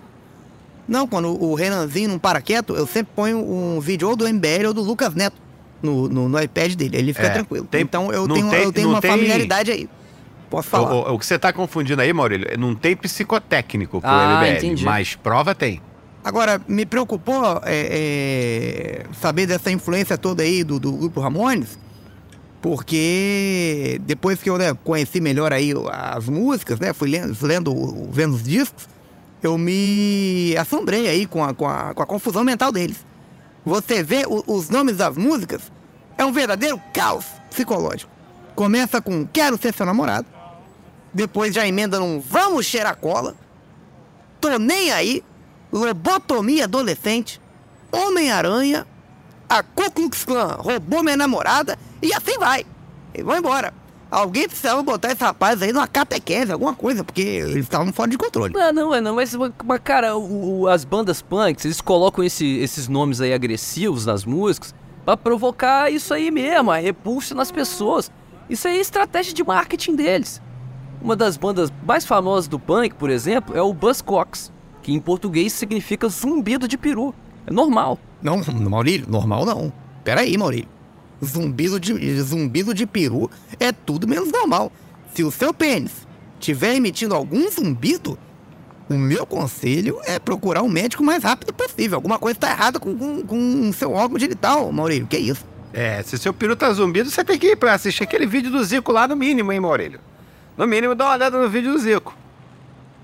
Não, 0.88 1.08
quando 1.08 1.30
o 1.44 1.56
Renanzinho 1.56 2.10
não 2.10 2.20
para 2.20 2.40
quieto, 2.42 2.76
eu 2.76 2.86
sempre 2.86 3.12
ponho 3.16 3.40
um 3.40 3.80
vídeo 3.80 4.08
ou 4.10 4.16
do 4.16 4.28
MBL 4.28 4.68
ou 4.68 4.74
do 4.74 4.82
Lucas 4.84 5.16
Neto 5.16 5.38
no, 5.86 6.10
no, 6.10 6.28
no 6.30 6.42
iPad 6.42 6.74
dele. 6.76 6.98
Ele 6.98 7.14
fica 7.14 7.28
É, 7.28 7.30
tranquilo. 7.30 7.66
tem- 7.70 7.82
então 7.82 8.12
eu 8.12 8.28
tenho, 8.28 8.50
tem- 8.50 8.64
eu 8.64 8.74
tenho 8.74 8.90
uma 8.90 9.00
tem- 9.02 9.12
familiaridade 9.12 9.72
aí. 9.72 9.88
Posso 10.50 10.68
falar. 10.70 10.94
O, 10.94 11.12
o- 11.12 11.14
o 11.16 11.20
que 11.20 11.26
você 11.26 11.38
tá 11.40 11.54
confundindo 11.54 12.02
aí, 12.02 12.12
Maurílio, 12.12 12.48
não 12.60 12.76
tem 12.76 12.96
psicotécnico 12.96 14.02
pro 14.02 14.10
Ah, 14.10 14.42
MBL, 14.44 14.58
entendi. 14.58 14.84
mas 14.84 15.16
prova 15.16 15.54
tem. 15.56 15.82
Agora, 16.24 16.60
me 16.68 16.86
preocupou 16.86 17.62
é, 17.64 19.04
é, 19.04 19.06
saber 19.22 19.46
dessa 19.46 19.70
influência 19.72 20.18
toda 20.18 20.42
aí 20.44 20.64
do, 20.64 20.80
do 20.80 20.92
grupo 20.94 21.20
Ramones, 21.22 21.78
porque 22.62 24.02
depois 24.06 24.42
que 24.42 24.50
eu 24.50 24.58
né, 24.58 24.76
conheci 24.84 25.22
melhor 25.22 25.54
aí 25.54 25.72
as 25.92 26.28
músicas, 26.28 26.80
né, 26.80 26.94
fui 26.94 27.10
lendo, 27.10 27.38
lendo 27.46 28.10
vendo 28.12 28.34
os 28.36 28.44
discos, 28.44 28.88
eu 29.44 29.58
me 29.58 30.56
assombrei 30.58 31.08
aí 31.08 31.26
com 31.28 31.44
a, 31.44 31.54
com 31.54 31.68
a, 31.68 31.94
com 31.94 32.02
a 32.02 32.06
confusão 32.06 32.44
mental 32.44 32.72
deles. 32.72 33.06
Você 33.64 34.02
vê 34.04 34.26
o- 34.28 34.44
os 34.48 34.70
nomes 34.70 34.98
das 34.98 35.16
músicas, 35.16 35.72
é 36.18 36.26
um 36.26 36.32
verdadeiro 36.32 36.80
caos 36.94 37.26
psicológico. 37.50 38.12
Começa 38.56 39.02
com 39.02 39.26
Quero 39.28 39.58
Ser 39.62 39.74
Seu 39.74 39.86
Namorado, 39.86 40.28
depois 41.14 41.54
já 41.54 41.68
emenda 41.68 42.00
num 42.00 42.20
Vamos 42.20 42.66
Cheirar 42.66 42.96
Cola, 42.98 43.36
Tô 44.40 44.58
Nem 44.58 44.92
Aí, 44.92 45.24
Lobotomia 45.72 46.66
Adolescente, 46.66 47.42
Homem-Aranha, 47.92 48.86
a 49.50 49.62
Ku 49.64 49.90
Klux 49.92 50.24
Klan 50.26 50.58
roubou 50.60 51.04
minha 51.04 51.18
namorada 51.18 51.78
e 52.02 52.14
assim 52.14 52.38
vai. 52.38 52.66
E 53.14 53.22
vão 53.24 53.38
embora. 53.38 53.74
Alguém 54.12 54.48
precisava 54.48 54.82
botar 54.84 55.12
esse 55.12 55.22
rapaz 55.22 55.62
aí 55.62 55.74
numa 55.74 55.88
catequese, 55.88 56.52
alguma 56.52 56.74
coisa, 56.74 57.04
porque 57.04 57.22
eles 57.22 57.64
estavam 57.66 57.92
fora 57.92 58.10
de 58.10 58.18
controle. 58.18 58.54
Não, 58.54 58.72
não, 58.72 58.94
é 58.96 59.02
não, 59.02 59.16
mas, 59.16 59.34
mas 59.36 59.82
cara, 59.84 60.16
o- 60.16 60.62
o- 60.62 60.68
as 60.68 60.86
bandas 60.86 61.22
punks, 61.22 61.66
eles 61.66 61.82
colocam 61.82 62.24
esse- 62.24 62.58
esses 62.60 62.88
nomes 62.88 63.20
aí 63.20 63.34
agressivos 63.34 64.06
nas 64.06 64.24
músicas 64.24 64.74
pra 65.06 65.16
provocar 65.16 65.92
isso 65.92 66.14
aí 66.14 66.32
mesmo, 66.32 66.72
a 66.72 66.78
repulsa 66.78 67.36
nas 67.36 67.52
pessoas. 67.52 68.12
Isso 68.50 68.68
aí 68.68 68.78
é 68.78 68.82
estratégia 68.82 69.34
de 69.34 69.44
marketing 69.44 69.96
deles. 69.96 70.42
Uma 71.02 71.16
das 71.16 71.38
bandas 71.38 71.72
mais 71.86 72.06
famosas 72.06 72.48
do 72.48 72.60
punk, 72.60 72.96
por 72.96 73.10
exemplo, 73.10 73.56
é 73.56 73.62
o 73.62 73.74
Buzzcocks, 73.74 74.52
que 74.82 74.92
em 74.92 75.00
português 75.00 75.54
significa 75.54 76.08
zumbido 76.10 76.68
de 76.68 76.78
peru. 76.78 77.14
É 77.46 77.54
normal. 77.54 78.00
Não, 78.22 78.42
Maurílio, 78.70 79.08
normal 79.08 79.46
não. 79.46 79.72
Pera 80.04 80.22
aí, 80.22 80.36
Maurílio. 80.38 80.70
Zumbido 81.24 81.80
de, 81.80 82.22
zumbido 82.22 82.74
de 82.74 82.86
peru 82.86 83.30
é 83.60 83.72
tudo 83.72 84.08
menos 84.08 84.32
normal. 84.32 84.72
Se 85.14 85.24
o 85.24 85.32
seu 85.32 85.54
pênis 85.54 86.08
estiver 86.40 86.76
emitindo 86.76 87.16
algum 87.16 87.50
zumbido, 87.50 88.18
o 88.90 88.94
meu 88.94 89.26
conselho 89.26 90.00
é 90.06 90.20
procurar 90.20 90.62
um 90.62 90.70
médico 90.70 91.02
o 91.02 91.06
mais 91.06 91.24
rápido 91.24 91.54
possível. 91.54 91.96
Alguma 91.98 92.20
coisa 92.20 92.38
está 92.38 92.52
errada 92.52 92.80
com, 92.80 92.96
com, 92.96 93.22
com 93.24 93.70
o 93.70 93.74
seu 93.74 93.92
órgão 93.92 94.20
genital, 94.20 94.72
Maurílio. 94.72 95.08
Que 95.08 95.18
isso? 95.18 95.46
É, 95.74 96.02
se 96.04 96.18
seu 96.18 96.34
peru 96.34 96.56
tá 96.56 96.72
zumbido, 96.72 97.10
você 97.10 97.24
tem 97.24 97.38
que 97.38 97.48
ir 97.48 97.56
pra 97.56 97.74
assistir 97.74 98.04
aquele 98.04 98.26
vídeo 98.26 98.52
do 98.52 98.64
Zico 98.64 98.92
lá 98.92 99.08
no 99.08 99.16
mínimo, 99.16 99.52
hein, 99.52 99.60
Maurílio? 99.60 100.00
No 100.56 100.66
mínimo, 100.66 100.96
dá 100.96 101.06
uma 101.06 101.14
olhada 101.16 101.38
no 101.38 101.50
vídeo 101.50 101.74
do 101.74 101.80
Zico. 101.80 102.16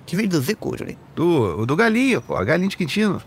Que 0.06 0.16
vídeo 0.16 0.39
do 0.39 0.42
Zico, 0.42 0.78
Julinho? 0.78 0.98
Do, 1.16 1.62
o 1.62 1.66
do 1.66 1.75
Galinho, 1.75 2.22
pô, 2.22 2.36
a 2.36 2.44
Galinho 2.44 2.69
de 2.69 2.77
Quintino. 2.77 3.22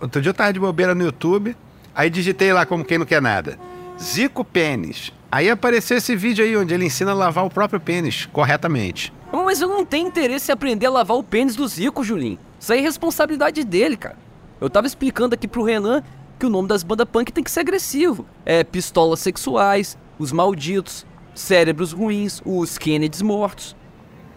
Outro 0.00 0.22
dia 0.22 0.30
eu 0.30 0.34
tava 0.34 0.52
de 0.52 0.60
bobeira 0.60 0.94
no 0.94 1.04
YouTube, 1.04 1.56
aí 1.94 2.08
digitei 2.08 2.52
lá 2.52 2.64
como 2.64 2.84
quem 2.84 2.98
não 2.98 3.06
quer 3.06 3.20
nada. 3.20 3.58
Zico 4.00 4.44
pênis. 4.44 5.12
Aí 5.30 5.50
apareceu 5.50 5.96
esse 5.96 6.14
vídeo 6.14 6.44
aí 6.44 6.56
onde 6.56 6.74
ele 6.74 6.84
ensina 6.84 7.12
a 7.12 7.14
lavar 7.14 7.44
o 7.44 7.50
próprio 7.50 7.80
pênis 7.80 8.26
corretamente. 8.26 9.12
Mas 9.32 9.60
eu 9.60 9.68
não 9.68 9.84
tenho 9.84 10.08
interesse 10.08 10.50
em 10.50 10.54
aprender 10.54 10.86
a 10.86 10.90
lavar 10.90 11.16
o 11.16 11.22
pênis 11.22 11.56
do 11.56 11.66
Zico, 11.66 12.04
Julinho. 12.04 12.38
Isso 12.58 12.72
aí 12.72 12.80
é 12.80 12.82
responsabilidade 12.82 13.64
dele, 13.64 13.96
cara. 13.96 14.16
Eu 14.60 14.70
tava 14.70 14.86
explicando 14.86 15.34
aqui 15.34 15.48
pro 15.48 15.64
Renan 15.64 16.02
que 16.38 16.46
o 16.46 16.50
nome 16.50 16.68
das 16.68 16.82
bandas 16.82 17.06
punk 17.10 17.32
tem 17.32 17.42
que 17.42 17.50
ser 17.50 17.60
agressivo. 17.60 18.26
É 18.44 18.62
pistolas 18.62 19.20
sexuais, 19.20 19.98
os 20.18 20.32
malditos, 20.32 21.06
cérebros 21.34 21.92
ruins, 21.92 22.40
os 22.44 22.78
Kennedys 22.78 23.22
mortos. 23.22 23.76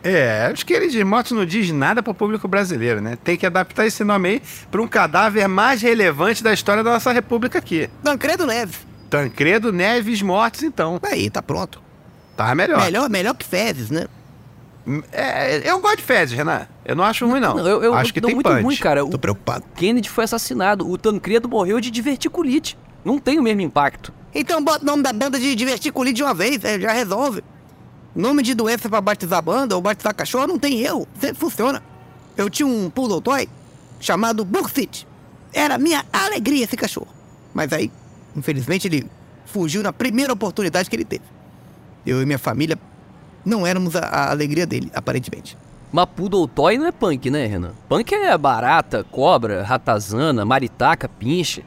É, 0.04 0.52
os 0.54 0.64
de 0.64 1.04
motos 1.04 1.32
não 1.34 1.46
diz 1.46 1.70
nada 1.72 2.02
pro 2.02 2.14
público 2.14 2.48
brasileiro, 2.48 3.02
né? 3.02 3.18
Tem 3.22 3.36
que 3.36 3.46
adaptar 3.46 3.86
esse 3.86 4.04
nome 4.04 4.30
aí 4.30 4.42
pra 4.72 4.82
um 4.82 4.88
cadáver 4.88 5.48
mais 5.48 5.82
relevante 5.82 6.44
da 6.44 6.54
história 6.54 6.84
da 6.84 6.92
nossa 6.92 7.12
república 7.12 7.60
aqui. 7.60 7.90
Tancredo 8.04 8.46
Neves. 8.46 8.87
Tancredo 9.10 9.72
Neves 9.72 10.22
Mortos, 10.22 10.64
então. 10.64 11.00
Aí, 11.04 11.30
tá 11.30 11.42
pronto. 11.42 11.82
Tá 12.36 12.54
melhor. 12.54 12.80
Melhor, 12.84 13.10
melhor 13.10 13.34
que 13.36 13.46
fezes, 13.46 13.90
né? 13.90 14.06
É, 15.12 15.70
eu 15.70 15.80
gosto 15.82 15.98
de 15.98 16.04
fezes, 16.04 16.36
Renan. 16.38 16.66
Eu 16.86 16.96
não 16.96 17.04
acho 17.04 17.28
ruim, 17.28 17.42
não. 17.42 17.60
eu, 17.60 17.84
eu 17.84 17.94
acho 17.94 18.14
que 18.14 18.22
tem 18.22 18.34
muito 18.34 18.50
punch. 18.50 18.64
ruim, 18.64 18.78
cara. 18.78 19.04
O 19.04 19.10
Tô 19.10 19.20
preocupado. 19.20 19.66
Kennedy 19.76 20.10
foi 20.10 20.24
assassinado, 20.24 20.90
o 20.90 20.98
Tancredo 20.98 21.50
morreu 21.50 21.82
de 21.82 21.92
diverticulite. 21.92 22.78
Não 23.04 23.20
tem 23.20 23.38
o 23.38 23.44
mesmo 23.44 23.62
impacto. 23.62 24.14
Então 24.34 24.64
bota 24.64 24.84
o 24.84 24.86
nome 24.86 25.04
da 25.04 25.12
banda 25.12 25.40
de 25.40 25.56
diverticulite 25.56 26.16
de 26.16 26.24
uma 26.24 26.34
vez, 26.34 26.64
é, 26.64 26.80
já 26.80 26.92
resolve. 26.92 27.44
Nome 28.16 28.42
de 28.44 28.54
doença 28.54 28.90
pra 28.90 29.02
batizar 29.02 29.42
banda 29.42 29.76
ou 29.76 29.82
batizar 29.82 30.16
cachorro 30.16 30.48
não 30.48 30.58
tem 30.58 30.82
erro, 30.82 31.08
sempre 31.20 31.38
funciona. 31.38 31.84
Eu 32.36 32.50
tinha 32.50 32.68
um 32.68 32.90
poodle 32.90 33.22
toy 33.22 33.50
chamado 34.00 34.46
Buxit. 34.46 35.08
Era 35.54 35.78
minha 35.78 36.06
alegria 36.14 36.64
esse 36.64 36.78
cachorro. 36.78 37.08
Mas 37.54 37.74
aí, 37.74 37.92
infelizmente, 38.38 38.88
ele 38.88 39.10
fugiu 39.46 39.82
na 39.82 39.92
primeira 39.92 40.32
oportunidade 40.32 40.90
que 40.90 40.96
ele 40.96 41.06
teve. 41.06 41.24
Eu 42.06 42.22
e 42.22 42.26
minha 42.26 42.40
família 42.40 42.78
não 43.44 43.66
éramos 43.66 43.96
a, 43.96 44.02
a 44.02 44.32
alegria 44.32 44.66
dele, 44.66 44.92
aparentemente. 44.94 45.58
Mas 45.92 46.06
Poodle 46.16 46.48
Toy 46.48 46.78
não 46.78 46.86
é 46.86 46.92
punk, 46.92 47.30
né, 47.30 47.46
Renan? 47.46 47.72
Punk 47.88 48.14
é 48.14 48.38
barata, 48.38 49.04
cobra, 49.06 49.64
ratazana, 49.64 50.46
maritaca, 50.46 51.08
pinche. 51.08 51.64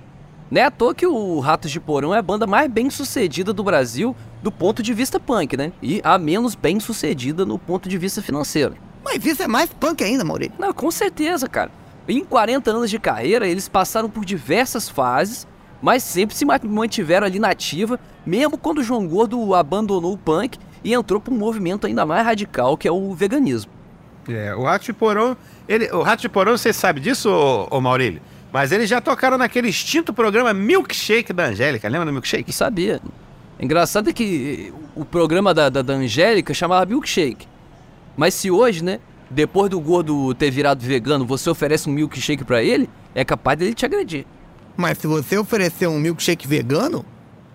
Não 0.50 0.60
é 0.60 0.64
à 0.64 0.70
toa 0.70 0.94
que 0.94 1.06
o 1.06 1.38
Ratos 1.38 1.70
de 1.70 1.80
Porão 1.80 2.14
é 2.14 2.18
a 2.18 2.22
banda 2.22 2.46
mais 2.46 2.70
bem 2.70 2.90
sucedida 2.90 3.52
do 3.52 3.62
Brasil 3.62 4.14
do 4.42 4.50
ponto 4.50 4.82
de 4.82 4.92
vista 4.92 5.20
punk, 5.20 5.56
né? 5.56 5.72
E 5.80 6.00
a 6.02 6.18
menos 6.18 6.54
bem 6.54 6.80
sucedida 6.80 7.46
no 7.46 7.58
ponto 7.58 7.88
de 7.88 7.96
vista 7.96 8.20
financeiro. 8.20 8.76
Mas 9.04 9.24
isso 9.24 9.42
é 9.42 9.48
mais 9.48 9.70
punk 9.70 10.02
ainda, 10.02 10.24
Maurício. 10.24 10.54
Não, 10.58 10.72
com 10.72 10.90
certeza, 10.90 11.48
cara. 11.48 11.70
Em 12.08 12.24
40 12.24 12.70
anos 12.70 12.90
de 12.90 12.98
carreira, 12.98 13.46
eles 13.46 13.68
passaram 13.68 14.10
por 14.10 14.24
diversas 14.24 14.88
fases, 14.88 15.46
mas 15.80 16.02
sempre 16.02 16.36
se 16.36 16.44
ma- 16.44 16.60
mantiveram 16.62 17.26
ali 17.26 17.38
na 17.38 17.48
ativa, 17.50 17.98
mesmo 18.24 18.58
quando 18.58 18.78
o 18.78 18.82
João 18.82 19.06
Gordo 19.06 19.54
abandonou 19.54 20.12
o 20.12 20.18
punk 20.18 20.58
e 20.84 20.92
entrou 20.92 21.20
para 21.20 21.32
um 21.32 21.36
movimento 21.38 21.86
ainda 21.86 22.04
mais 22.06 22.24
radical, 22.24 22.76
que 22.76 22.86
é 22.88 22.92
o 22.92 23.14
veganismo. 23.14 23.70
É, 24.28 24.54
o 24.54 24.62
Rato 24.64 24.84
de 24.84 24.92
Porão, 24.92 25.36
ele, 25.68 25.90
o 25.90 26.02
Rato 26.02 26.20
de 26.20 26.28
Porão, 26.28 26.56
você 26.56 26.72
sabe 26.72 27.00
disso, 27.00 27.30
ô, 27.30 27.76
ô 27.76 27.80
Maurílio? 27.80 28.20
Mas 28.52 28.72
eles 28.72 28.88
já 28.88 29.00
tocaram 29.00 29.38
naquele 29.38 29.68
extinto 29.68 30.12
programa 30.12 30.52
Milkshake 30.52 31.32
da 31.32 31.46
Angélica, 31.46 31.88
lembra 31.88 32.06
do 32.06 32.12
Milkshake? 32.12 32.44
Que 32.44 32.52
sabia. 32.52 33.00
Engraçado 33.58 34.10
é 34.10 34.12
que 34.12 34.72
o 34.96 35.04
programa 35.04 35.52
da, 35.54 35.68
da, 35.68 35.82
da 35.82 35.94
Angélica 35.94 36.52
chamava 36.54 36.84
Milkshake. 36.86 37.46
Mas 38.16 38.34
se 38.34 38.50
hoje, 38.50 38.82
né, 38.82 38.98
depois 39.30 39.70
do 39.70 39.78
gordo 39.80 40.34
ter 40.34 40.50
virado 40.50 40.80
vegano, 40.84 41.24
você 41.24 41.48
oferece 41.48 41.88
um 41.88 41.92
milkshake 41.92 42.42
pra 42.44 42.62
ele, 42.62 42.88
é 43.14 43.24
capaz 43.24 43.58
dele 43.58 43.74
te 43.74 43.86
agredir. 43.86 44.24
Mas 44.76 44.98
se 44.98 45.06
você 45.06 45.36
oferecer 45.36 45.86
um 45.86 45.98
milkshake 45.98 46.46
vegano, 46.46 47.04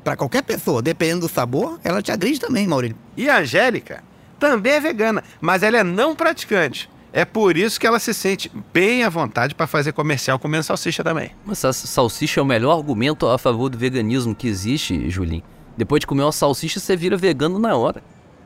Pra 0.05 0.15
qualquer 0.15 0.43
pessoa, 0.43 0.83
dependendo 0.83 1.21
do 1.21 1.33
sabor, 1.33 1.79
ela 1.83 1.99
te 1.99 2.11
agride 2.11 2.39
também, 2.39 2.67
Maurílio. 2.67 2.95
E 3.17 3.27
a 3.27 3.39
Angélica 3.39 4.03
também 4.39 4.73
é 4.73 4.79
vegana, 4.79 5.23
mas 5.41 5.63
ela 5.63 5.77
é 5.79 5.83
não 5.83 6.15
praticante. 6.15 6.87
É 7.11 7.25
por 7.25 7.57
isso 7.57 7.79
que 7.79 7.87
ela 7.87 7.97
se 7.97 8.13
sente 8.13 8.51
bem 8.71 9.03
à 9.03 9.09
vontade 9.09 9.55
para 9.55 9.65
fazer 9.65 9.93
comercial 9.93 10.37
comendo 10.37 10.63
salsicha 10.63 11.03
também. 11.03 11.31
Mas 11.43 11.65
a 11.65 11.73
salsicha 11.73 12.39
é 12.39 12.43
o 12.43 12.45
melhor 12.45 12.77
argumento 12.77 13.25
a 13.25 13.39
favor 13.39 13.67
do 13.67 13.79
veganismo 13.79 14.35
que 14.35 14.47
existe, 14.47 15.09
Julinho. 15.09 15.41
Depois 15.75 16.01
de 16.01 16.05
comer 16.05 16.21
uma 16.21 16.31
salsicha, 16.31 16.79
você 16.79 16.95
vira 16.95 17.17
vegano 17.17 17.57
na 17.57 17.75
hora. 17.75 18.03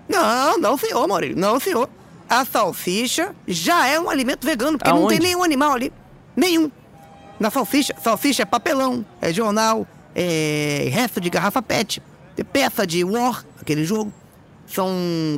Não, 0.07 0.57
não, 0.59 0.77
senhor, 0.77 1.05
Maurílio. 1.09 1.35
Não, 1.35 1.59
senhor. 1.59 1.89
A 2.29 2.45
salsicha 2.45 3.35
já 3.45 3.85
é 3.85 3.99
um 3.99 4.09
alimento 4.09 4.47
vegano, 4.47 4.77
porque 4.77 4.89
não 4.89 4.99
Aonde? 4.99 5.17
tem 5.17 5.27
nenhum 5.27 5.43
animal 5.43 5.73
ali. 5.73 5.91
Nenhum. 6.37 6.71
Na 7.39 7.49
salsicha, 7.49 7.93
salsicha 8.01 8.43
é 8.43 8.45
papelão, 8.45 9.05
é 9.21 9.31
jornal, 9.31 9.87
é 10.13 10.89
resto 10.91 11.21
de 11.21 11.29
garrafa 11.29 11.61
PET, 11.61 12.01
é 12.37 12.43
peça 12.43 12.85
de 12.85 13.03
War, 13.03 13.45
aquele 13.61 13.85
jogo. 13.85 14.13
São 14.67 14.91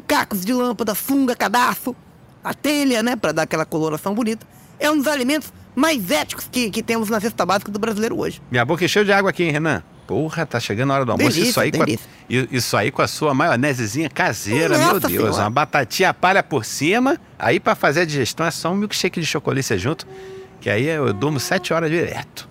cacos 0.08 0.44
de 0.44 0.52
lâmpada, 0.52 0.94
funga, 0.94 1.36
cadarço, 1.36 1.96
a 2.44 2.54
telha, 2.54 3.02
né, 3.02 3.16
pra 3.16 3.32
dar 3.32 3.44
aquela 3.44 3.66
coloração 3.66 4.14
bonita. 4.14 4.46
É 4.80 4.90
um 4.90 4.98
dos 4.98 5.08
alimentos 5.08 5.54
mais 5.76 6.12
éticos 6.12 6.50
que, 6.52 6.70
que 6.70 6.84
temos 6.84 7.10
na 7.10 7.20
cesta 7.20 7.46
básica 7.46 7.72
do 7.72 7.80
brasileiro 7.80 8.20
hoje. 8.20 8.42
Minha 8.52 8.66
boca 8.66 8.84
encheu 8.84 9.06
de 9.06 9.14
água 9.14 9.30
aqui, 9.30 9.44
hein, 9.44 9.52
Renan? 9.52 9.84
Porra, 10.08 10.46
tá 10.46 10.60
chegando 10.60 10.92
a 10.92 10.96
hora 10.96 11.06
do 11.06 11.12
almoço. 11.14 11.30
Delícia, 11.30 11.50
isso, 11.50 11.60
aí 11.62 11.72
com 11.72 11.84
a, 11.84 11.86
delícia. 11.86 12.10
isso 12.30 12.78
aí 12.78 12.92
com 12.92 13.02
a 13.02 13.08
sua 13.08 13.34
maionesezinha 13.34 14.10
caseira, 14.10 14.78
Nossa 14.78 14.92
meu 14.92 15.00
Deus. 15.00 15.14
Senhora. 15.14 15.44
Uma 15.44 15.50
batatinha 15.50 16.14
palha 16.14 16.44
por 16.44 16.66
cima. 16.66 17.18
Aí 17.40 17.60
pra 17.60 17.76
fazer 17.76 18.02
a 18.02 18.06
digestão 18.06 18.46
é 18.46 18.52
só 18.52 18.72
um 18.72 18.76
milkshake 18.76 19.22
de 19.22 19.26
chocolate 19.26 19.78
junto. 19.78 20.06
Que 20.62 20.70
aí 20.70 20.86
eu 20.86 21.12
durmo 21.12 21.40
sete 21.40 21.74
horas 21.74 21.90
direto. 21.90 22.48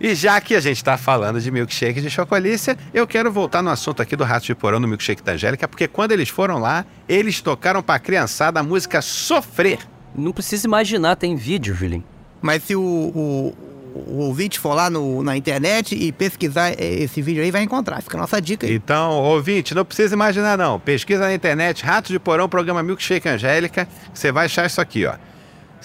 E 0.00 0.14
já 0.14 0.40
que 0.40 0.54
a 0.54 0.60
gente 0.60 0.82
tá 0.84 0.96
falando 0.96 1.40
de 1.40 1.50
milkshake 1.50 2.00
de 2.00 2.08
chocolícia, 2.08 2.76
eu 2.94 3.06
quero 3.06 3.32
voltar 3.32 3.62
no 3.62 3.70
assunto 3.70 4.00
aqui 4.00 4.14
do 4.14 4.24
Rato 4.24 4.46
de 4.46 4.54
Porão 4.54 4.78
no 4.78 4.86
milkshake 4.86 5.22
da 5.22 5.32
Angélica, 5.32 5.66
porque 5.66 5.88
quando 5.88 6.12
eles 6.12 6.28
foram 6.28 6.58
lá, 6.58 6.84
eles 7.08 7.40
tocaram 7.40 7.82
pra 7.82 7.98
criançada 7.98 8.60
a 8.60 8.62
música 8.62 9.02
Sofrer. 9.02 9.78
Não 10.14 10.32
precisa 10.32 10.66
imaginar, 10.66 11.16
tem 11.16 11.34
vídeo, 11.34 11.74
Julinho. 11.74 12.04
Mas 12.42 12.62
se 12.62 12.76
o, 12.76 12.80
o, 12.82 13.54
o 13.94 14.18
ouvinte 14.26 14.60
for 14.60 14.74
lá 14.74 14.90
no, 14.90 15.22
na 15.22 15.36
internet 15.36 15.94
e 15.94 16.12
pesquisar 16.12 16.74
esse 16.78 17.22
vídeo 17.22 17.42
aí, 17.42 17.50
vai 17.50 17.62
encontrar. 17.62 18.02
Fica 18.02 18.18
a 18.18 18.20
nossa 18.20 18.40
dica 18.40 18.66
aí. 18.66 18.74
Então, 18.74 19.12
ouvinte, 19.12 19.74
não 19.74 19.84
precisa 19.84 20.14
imaginar 20.14 20.58
não. 20.58 20.78
Pesquisa 20.78 21.22
na 21.22 21.34
internet, 21.34 21.82
Rato 21.82 22.12
de 22.12 22.18
Porão, 22.18 22.48
programa 22.48 22.82
Milkshake 22.82 23.28
Angélica, 23.28 23.86
que 24.12 24.18
você 24.18 24.30
vai 24.30 24.44
achar 24.44 24.66
isso 24.66 24.80
aqui, 24.80 25.06
ó. 25.06 25.14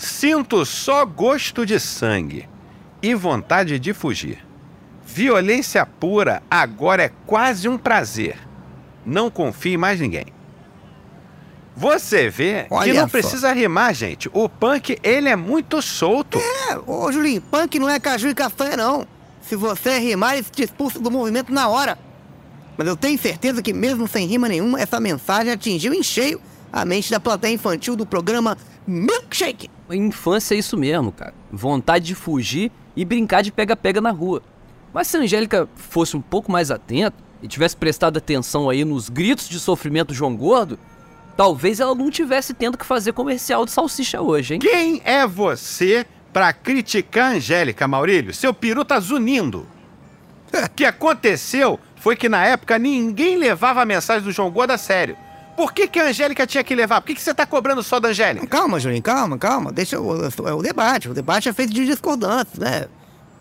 Sinto 0.02 0.66
só 0.66 1.06
gosto 1.06 1.64
de 1.64 1.80
sangue 1.80 2.50
e 3.04 3.14
vontade 3.14 3.78
de 3.78 3.94
fugir. 3.94 4.44
Violência 5.06 5.86
pura 5.86 6.42
agora 6.50 7.04
é 7.04 7.12
quase 7.28 7.70
um 7.70 7.78
prazer. 7.78 8.36
Não 9.06 9.30
confie 9.30 9.74
em 9.74 9.78
mais 9.78 10.00
ninguém. 10.00 10.26
Você 11.76 12.32
vê 12.32 12.64
que 12.64 12.74
Olha 12.74 12.94
não 12.96 13.02
só. 13.04 13.10
precisa 13.10 13.54
rimar, 13.54 13.94
gente. 13.94 14.28
O 14.34 14.50
punk, 14.50 14.98
ele 15.04 15.30
é 15.30 15.36
muito 15.36 15.80
solto. 15.84 16.40
É, 16.40 16.80
ô 16.88 17.12
Julinho, 17.12 17.40
punk 17.40 17.78
não 17.78 17.88
é 17.88 18.00
caju 18.00 18.28
e 18.30 18.34
castanha, 18.34 18.76
não. 18.76 19.08
Se 19.40 19.56
você 19.56 20.00
rimar, 20.00 20.34
eles 20.34 20.50
te 20.50 20.64
expulsam 20.64 21.00
do 21.00 21.12
movimento 21.12 21.54
na 21.54 21.70
hora. 21.70 21.96
Mas 22.76 22.88
eu 22.88 22.98
tenho 22.98 23.20
certeza 23.20 23.62
que, 23.62 23.72
mesmo 23.72 24.08
sem 24.08 24.26
rima 24.26 24.50
nenhuma, 24.50 24.82
essa 24.82 25.00
mensagem 25.00 25.54
atingiu 25.54 25.94
em 25.94 26.02
cheio 26.02 26.42
a 26.74 26.84
mente 26.86 27.12
da 27.12 27.20
plateia 27.20 27.54
infantil 27.54 27.96
do 27.96 28.06
programa 28.06 28.58
Milkshake. 28.88 29.70
Infância 29.96 30.56
é 30.56 30.58
isso 30.58 30.78
mesmo, 30.78 31.12
cara. 31.12 31.34
Vontade 31.52 32.06
de 32.06 32.16
fugir 32.16 32.72
e 32.96 33.06
brincar 33.06 33.42
de 33.42 33.52
pega-pega 33.52 34.02
na 34.02 34.12
rua. 34.12 34.42
Mas 34.94 35.08
se 35.08 35.18
a 35.18 35.22
Angélica 35.22 35.70
fosse 35.76 36.18
um 36.18 36.22
pouco 36.22 36.52
mais 36.52 36.70
atenta 36.70 37.16
e 37.42 37.48
tivesse 37.48 37.76
prestado 37.76 38.18
atenção 38.18 38.70
aí 38.70 38.84
nos 38.84 39.10
gritos 39.10 39.48
de 39.48 39.60
sofrimento 39.60 40.10
do 40.10 40.14
João 40.14 40.36
Gordo, 40.36 40.78
talvez 41.38 41.80
ela 41.80 41.96
não 41.96 42.10
tivesse 42.10 42.54
tendo 42.54 42.78
que 42.78 42.86
fazer 42.86 43.14
comercial 43.14 43.66
de 43.66 43.72
salsicha 43.72 44.22
hoje, 44.22 44.56
hein? 44.56 44.60
Quem 44.60 45.02
é 45.06 45.26
você 45.26 46.06
pra 46.34 46.54
criticar 46.54 47.32
a 47.32 47.36
Angélica, 47.36 47.88
Maurílio? 47.88 48.34
Seu 48.34 48.54
peru 48.54 48.84
tá 48.86 49.00
zunindo. 49.00 49.66
O 50.54 50.70
que 50.76 50.86
aconteceu 50.86 51.80
foi 51.96 52.16
que 52.16 52.28
na 52.28 52.46
época 52.46 52.78
ninguém 52.78 53.38
levava 53.38 53.82
a 53.82 53.86
mensagem 53.86 54.24
do 54.24 54.32
João 54.32 54.52
Gordo 54.52 54.72
a 54.72 54.78
sério. 54.78 55.16
Por 55.56 55.74
que, 55.74 55.88
que 55.88 56.00
a 56.00 56.08
Angélica 56.08 56.48
tinha 56.48 56.64
que 56.64 56.74
levar? 56.74 57.02
Por 57.02 57.08
que, 57.08 57.16
que 57.16 57.22
você 57.22 57.34
tá 57.34 57.46
cobrando 57.46 57.84
só 57.84 58.00
da 58.00 58.10
Angélica? 58.10 58.48
Calma, 58.48 58.80
Julinho, 58.80 59.02
calma, 59.02 59.38
calma. 59.38 59.72
Deixa 59.72 60.00
o, 60.00 60.28
o, 60.28 60.58
o 60.58 60.62
debate. 60.62 61.10
O 61.10 61.14
debate 61.14 61.50
é 61.50 61.54
feito 61.54 61.74
de 61.74 61.86
discordâncias, 61.86 62.58
né? 62.58 62.88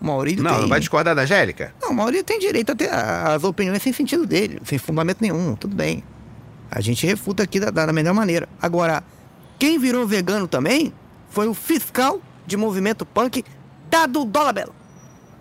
O 0.00 0.06
Maurílio 0.06 0.42
Não, 0.42 0.52
tem... 0.52 0.60
não 0.62 0.68
vai 0.68 0.80
discordar 0.80 1.14
da 1.14 1.22
Angélica? 1.22 1.74
Não, 1.80 1.90
o 1.90 1.94
Maurílio 1.94 2.24
tem 2.24 2.38
direito 2.38 2.72
a 2.72 2.74
ter 2.74 2.90
as 2.92 3.44
opiniões 3.44 3.82
sem 3.82 3.92
sentido 3.92 4.26
dele, 4.26 4.60
sem 4.64 4.78
fundamento 4.78 5.18
nenhum, 5.20 5.54
tudo 5.54 5.76
bem. 5.76 6.02
A 6.70 6.80
gente 6.80 7.06
refuta 7.06 7.42
aqui 7.42 7.60
da, 7.60 7.70
da 7.70 7.92
melhor 7.92 8.14
maneira. 8.14 8.48
Agora, 8.60 9.02
quem 9.58 9.78
virou 9.78 10.06
vegano 10.06 10.48
também 10.48 10.92
foi 11.28 11.48
o 11.48 11.54
fiscal 11.54 12.20
de 12.46 12.56
movimento 12.56 13.04
punk 13.04 13.44
Dado 13.90 14.24
Dolabella. 14.24 14.72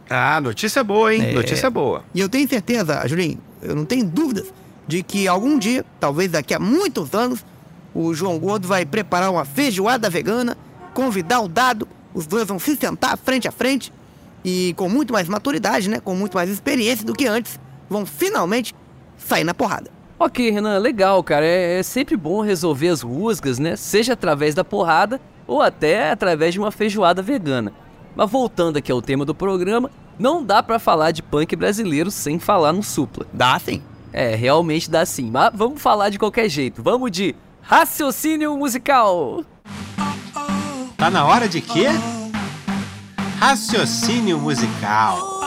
Ah, 0.09 0.41
notícia 0.41 0.83
boa, 0.83 1.13
hein? 1.13 1.23
É. 1.23 1.33
Notícia 1.33 1.69
boa. 1.69 2.03
E 2.13 2.19
eu 2.19 2.27
tenho 2.27 2.47
certeza, 2.49 3.07
Julinho, 3.07 3.39
eu 3.61 3.75
não 3.75 3.85
tenho 3.85 4.05
dúvidas 4.05 4.51
de 4.89 5.03
que 5.03 5.27
algum 5.27 5.59
dia, 5.59 5.85
talvez 5.99 6.31
daqui 6.31 6.51
a 6.51 6.59
muitos 6.59 7.13
anos, 7.13 7.45
o 7.93 8.11
João 8.11 8.39
Gordo 8.39 8.67
vai 8.67 8.87
preparar 8.87 9.29
uma 9.29 9.45
feijoada 9.45 10.09
vegana, 10.09 10.57
convidar 10.95 11.41
o 11.41 11.47
Dado, 11.47 11.87
os 12.11 12.25
dois 12.25 12.47
vão 12.47 12.57
se 12.57 12.75
sentar 12.75 13.15
frente 13.15 13.47
a 13.47 13.51
frente 13.51 13.93
e 14.43 14.73
com 14.75 14.89
muito 14.89 15.13
mais 15.13 15.29
maturidade, 15.29 15.87
né, 15.87 15.99
com 15.99 16.15
muito 16.15 16.33
mais 16.33 16.49
experiência 16.49 17.05
do 17.05 17.13
que 17.13 17.27
antes, 17.27 17.59
vão 17.87 18.03
finalmente 18.03 18.73
sair 19.15 19.43
na 19.43 19.53
porrada. 19.53 19.91
Ok, 20.17 20.49
Renan, 20.49 20.79
legal, 20.79 21.23
cara. 21.23 21.45
É, 21.45 21.77
é 21.77 21.83
sempre 21.83 22.17
bom 22.17 22.41
resolver 22.41 22.87
as 22.87 23.03
rusgas, 23.03 23.59
né? 23.59 23.75
Seja 23.75 24.13
através 24.13 24.55
da 24.55 24.63
porrada 24.63 25.21
ou 25.45 25.61
até 25.61 26.09
através 26.09 26.55
de 26.55 26.59
uma 26.59 26.71
feijoada 26.71 27.21
vegana. 27.21 27.71
Mas 28.15 28.29
voltando 28.29 28.77
aqui 28.77 28.91
ao 28.91 29.03
tema 29.03 29.23
do 29.23 29.35
programa, 29.35 29.91
não 30.17 30.43
dá 30.43 30.63
pra 30.63 30.79
falar 30.79 31.11
de 31.11 31.21
punk 31.21 31.55
brasileiro 31.55 32.09
sem 32.09 32.39
falar 32.39 32.73
no 32.73 32.81
Supla. 32.81 33.27
Dá 33.31 33.57
sim. 33.59 33.83
É, 34.11 34.35
realmente 34.35 34.89
dá 34.89 35.05
sim. 35.05 35.29
Mas 35.29 35.51
vamos 35.53 35.81
falar 35.81 36.09
de 36.09 36.19
qualquer 36.19 36.49
jeito. 36.49 36.81
Vamos 36.81 37.11
de 37.11 37.35
raciocínio 37.61 38.57
musical. 38.57 39.43
Tá 40.97 41.09
na 41.09 41.25
hora 41.25 41.47
de 41.47 41.61
quê? 41.61 41.87
Raciocínio 43.39 44.37
musical. 44.39 45.39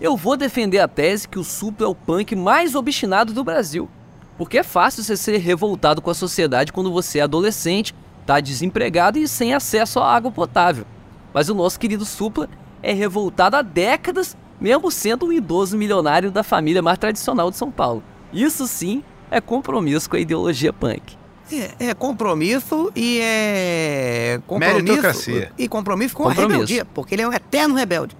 Eu 0.00 0.16
vou 0.16 0.36
defender 0.36 0.80
a 0.80 0.88
tese 0.88 1.28
que 1.28 1.38
o 1.38 1.44
Supla 1.44 1.86
é 1.86 1.90
o 1.90 1.94
punk 1.94 2.34
mais 2.34 2.74
obstinado 2.74 3.32
do 3.32 3.44
Brasil. 3.44 3.88
Porque 4.36 4.58
é 4.58 4.62
fácil 4.62 5.04
você 5.04 5.16
ser 5.16 5.38
revoltado 5.38 6.02
com 6.02 6.10
a 6.10 6.14
sociedade 6.14 6.72
quando 6.72 6.90
você 6.90 7.20
é 7.20 7.22
adolescente, 7.22 7.94
tá 8.26 8.40
desempregado 8.40 9.18
e 9.18 9.28
sem 9.28 9.54
acesso 9.54 10.00
à 10.00 10.12
água 10.12 10.32
potável. 10.32 10.84
Mas 11.32 11.48
o 11.48 11.54
nosso 11.54 11.78
querido 11.78 12.04
Supla 12.04 12.48
é 12.84 12.92
revoltado 12.92 13.56
há 13.56 13.62
décadas, 13.62 14.36
mesmo 14.60 14.90
sendo 14.90 15.26
um 15.26 15.32
idoso 15.32 15.76
milionário 15.76 16.30
da 16.30 16.42
família 16.42 16.82
mais 16.82 16.98
tradicional 16.98 17.50
de 17.50 17.56
São 17.56 17.70
Paulo. 17.70 18.02
Isso 18.32 18.66
sim 18.66 19.02
é 19.30 19.40
compromisso 19.40 20.08
com 20.08 20.16
a 20.16 20.20
ideologia 20.20 20.72
punk. 20.72 21.16
É, 21.50 21.88
é 21.88 21.94
compromisso 21.94 22.92
e 22.94 23.18
é. 23.20 24.40
Compromisso, 24.46 24.82
Meritocracia. 24.84 25.52
E 25.56 25.66
compromisso 25.66 26.14
com 26.14 26.24
Compromisso. 26.24 26.48
a 26.48 26.52
rebeldia, 26.52 26.84
porque 26.84 27.14
ele 27.14 27.22
é 27.22 27.28
um 27.28 27.32
eterno 27.32 27.74
rebelde. 27.74 28.16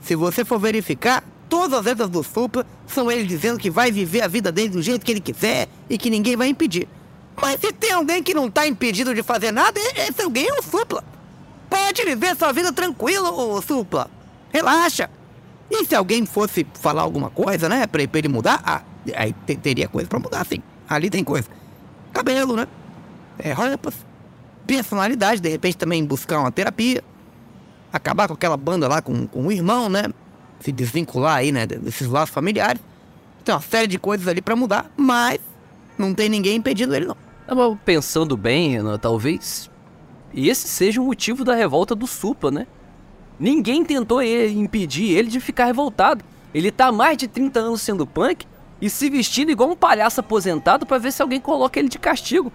Se 0.00 0.16
você 0.16 0.44
for 0.44 0.58
verificar, 0.58 1.22
todas 1.48 1.78
as 1.78 1.84
letras 1.84 2.08
do 2.08 2.22
Supla 2.22 2.66
são 2.86 3.10
ele 3.10 3.24
dizendo 3.24 3.58
que 3.58 3.70
vai 3.70 3.92
viver 3.92 4.22
a 4.22 4.28
vida 4.28 4.50
dele 4.50 4.70
do 4.70 4.82
jeito 4.82 5.04
que 5.04 5.12
ele 5.12 5.20
quiser 5.20 5.68
e 5.88 5.96
que 5.96 6.10
ninguém 6.10 6.36
vai 6.36 6.48
impedir. 6.48 6.88
Mas 7.40 7.60
se 7.60 7.72
tem 7.72 7.92
alguém 7.92 8.22
que 8.22 8.34
não 8.34 8.50
tá 8.50 8.66
impedido 8.66 9.14
de 9.14 9.22
fazer 9.22 9.52
nada, 9.52 9.80
esse 9.96 10.22
alguém 10.22 10.48
é 10.48 10.52
o 10.52 10.62
Supla. 10.62 11.02
Pode 11.74 12.04
viver 12.04 12.36
sua 12.36 12.52
vida 12.52 12.72
tranquilo, 12.72 13.60
Supla. 13.60 14.08
Relaxa. 14.52 15.10
E 15.68 15.84
se 15.84 15.94
alguém 15.94 16.24
fosse 16.24 16.64
falar 16.74 17.02
alguma 17.02 17.30
coisa, 17.30 17.68
né, 17.68 17.84
pra, 17.88 18.00
ele 18.00 18.28
mudar, 18.28 18.62
ah, 18.64 18.82
aí 19.16 19.32
te- 19.44 19.56
teria 19.56 19.88
coisa 19.88 20.08
pra 20.08 20.20
mudar, 20.20 20.46
sim. 20.46 20.62
Ali 20.88 21.10
tem 21.10 21.24
coisa. 21.24 21.48
Cabelo, 22.12 22.54
né? 22.54 22.68
É, 23.40 23.52
roupas. 23.52 23.94
Personalidade, 24.64 25.40
de 25.40 25.48
repente 25.48 25.76
também 25.76 26.04
buscar 26.04 26.38
uma 26.38 26.52
terapia. 26.52 27.02
Acabar 27.92 28.28
com 28.28 28.34
aquela 28.34 28.56
banda 28.56 28.86
lá 28.86 29.02
com, 29.02 29.26
com 29.26 29.46
o 29.46 29.50
irmão, 29.52 29.88
né? 29.88 30.04
Se 30.60 30.70
desvincular 30.70 31.38
aí, 31.38 31.50
né, 31.50 31.66
desses 31.66 32.06
laços 32.06 32.32
familiares. 32.32 32.80
Tem 33.44 33.52
uma 33.52 33.60
série 33.60 33.88
de 33.88 33.98
coisas 33.98 34.28
ali 34.28 34.40
pra 34.40 34.54
mudar, 34.54 34.90
mas 34.96 35.38
não 35.98 36.14
tem 36.14 36.28
ninguém 36.28 36.54
impedindo 36.56 36.94
ele, 36.94 37.06
não. 37.06 37.76
Pensando 37.84 38.36
bem, 38.36 38.78
talvez 39.00 39.68
esse 40.34 40.68
seja 40.68 41.00
o 41.00 41.04
motivo 41.04 41.44
da 41.44 41.54
revolta 41.54 41.94
do 41.94 42.06
Supla, 42.06 42.50
né? 42.50 42.66
Ninguém 43.38 43.84
tentou 43.84 44.22
e- 44.22 44.52
impedir 44.52 45.10
ele 45.16 45.28
de 45.28 45.40
ficar 45.40 45.66
revoltado. 45.66 46.24
Ele 46.52 46.70
tá 46.70 46.86
há 46.86 46.92
mais 46.92 47.16
de 47.16 47.26
30 47.28 47.60
anos 47.60 47.82
sendo 47.82 48.06
punk 48.06 48.46
e 48.80 48.88
se 48.88 49.08
vestindo 49.10 49.50
igual 49.50 49.70
um 49.70 49.76
palhaço 49.76 50.20
aposentado 50.20 50.86
pra 50.86 50.98
ver 50.98 51.12
se 51.12 51.22
alguém 51.22 51.40
coloca 51.40 51.78
ele 51.78 51.88
de 51.88 51.98
castigo. 51.98 52.52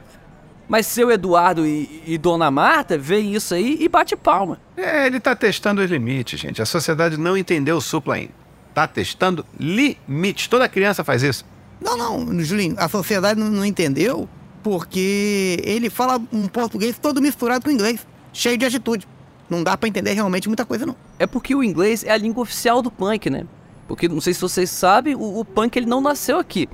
Mas 0.68 0.86
seu 0.86 1.10
Eduardo 1.10 1.66
e, 1.66 2.04
e 2.06 2.18
Dona 2.18 2.52
Marta 2.52 2.98
veem 2.98 3.34
isso 3.34 3.54
aí 3.56 3.78
e 3.80 3.90
bate 3.90 4.16
palma. 4.16 4.60
É, 4.78 5.08
ele 5.08 5.20
tá 5.20 5.36
testando 5.36 5.82
os 5.82 5.90
limites, 5.90 6.40
gente. 6.40 6.62
A 6.62 6.66
sociedade 6.66 7.18
não 7.18 7.36
entendeu 7.36 7.78
o 7.78 7.82
supla 7.82 8.16
ainda. 8.16 8.34
Tá 8.74 8.88
testando 8.88 9.44
limites. 9.60 10.48
Toda 10.48 10.70
criança 10.70 11.04
faz 11.04 11.24
isso. 11.24 11.44
Não, 11.82 11.98
não, 11.98 12.40
Julinho, 12.44 12.76
a 12.78 12.88
sociedade 12.88 13.40
não, 13.40 13.50
não 13.50 13.66
entendeu 13.66 14.30
porque 14.64 15.62
ele 15.64 15.90
fala 15.90 16.22
um 16.32 16.48
português 16.48 16.98
todo 17.00 17.22
misturado 17.22 17.66
com 17.66 17.72
inglês, 17.72 18.06
cheio 18.34 18.58
de 18.58 18.66
atitude. 18.66 19.08
Não 19.50 19.64
dá 19.64 19.76
pra 19.76 19.90
entender 19.90 20.14
realmente 20.14 20.48
muita 20.48 20.66
coisa, 20.66 20.86
não. 20.86 20.96
É 21.18 21.26
porque 21.26 21.56
o 21.56 21.64
inglês 21.64 22.04
é 22.04 22.12
a 22.12 22.18
língua 22.18 22.44
oficial 22.44 22.82
do 22.82 22.92
punk, 22.92 23.30
né? 23.30 23.46
Porque, 23.88 24.08
não 24.08 24.22
sei 24.22 24.34
se 24.34 24.42
vocês 24.42 24.70
sabem, 24.70 25.16
o, 25.16 25.40
o 25.40 25.44
punk 25.44 25.76
ele 25.76 25.88
não 25.88 26.00
nasceu 26.00 26.38
aqui. 26.38 26.70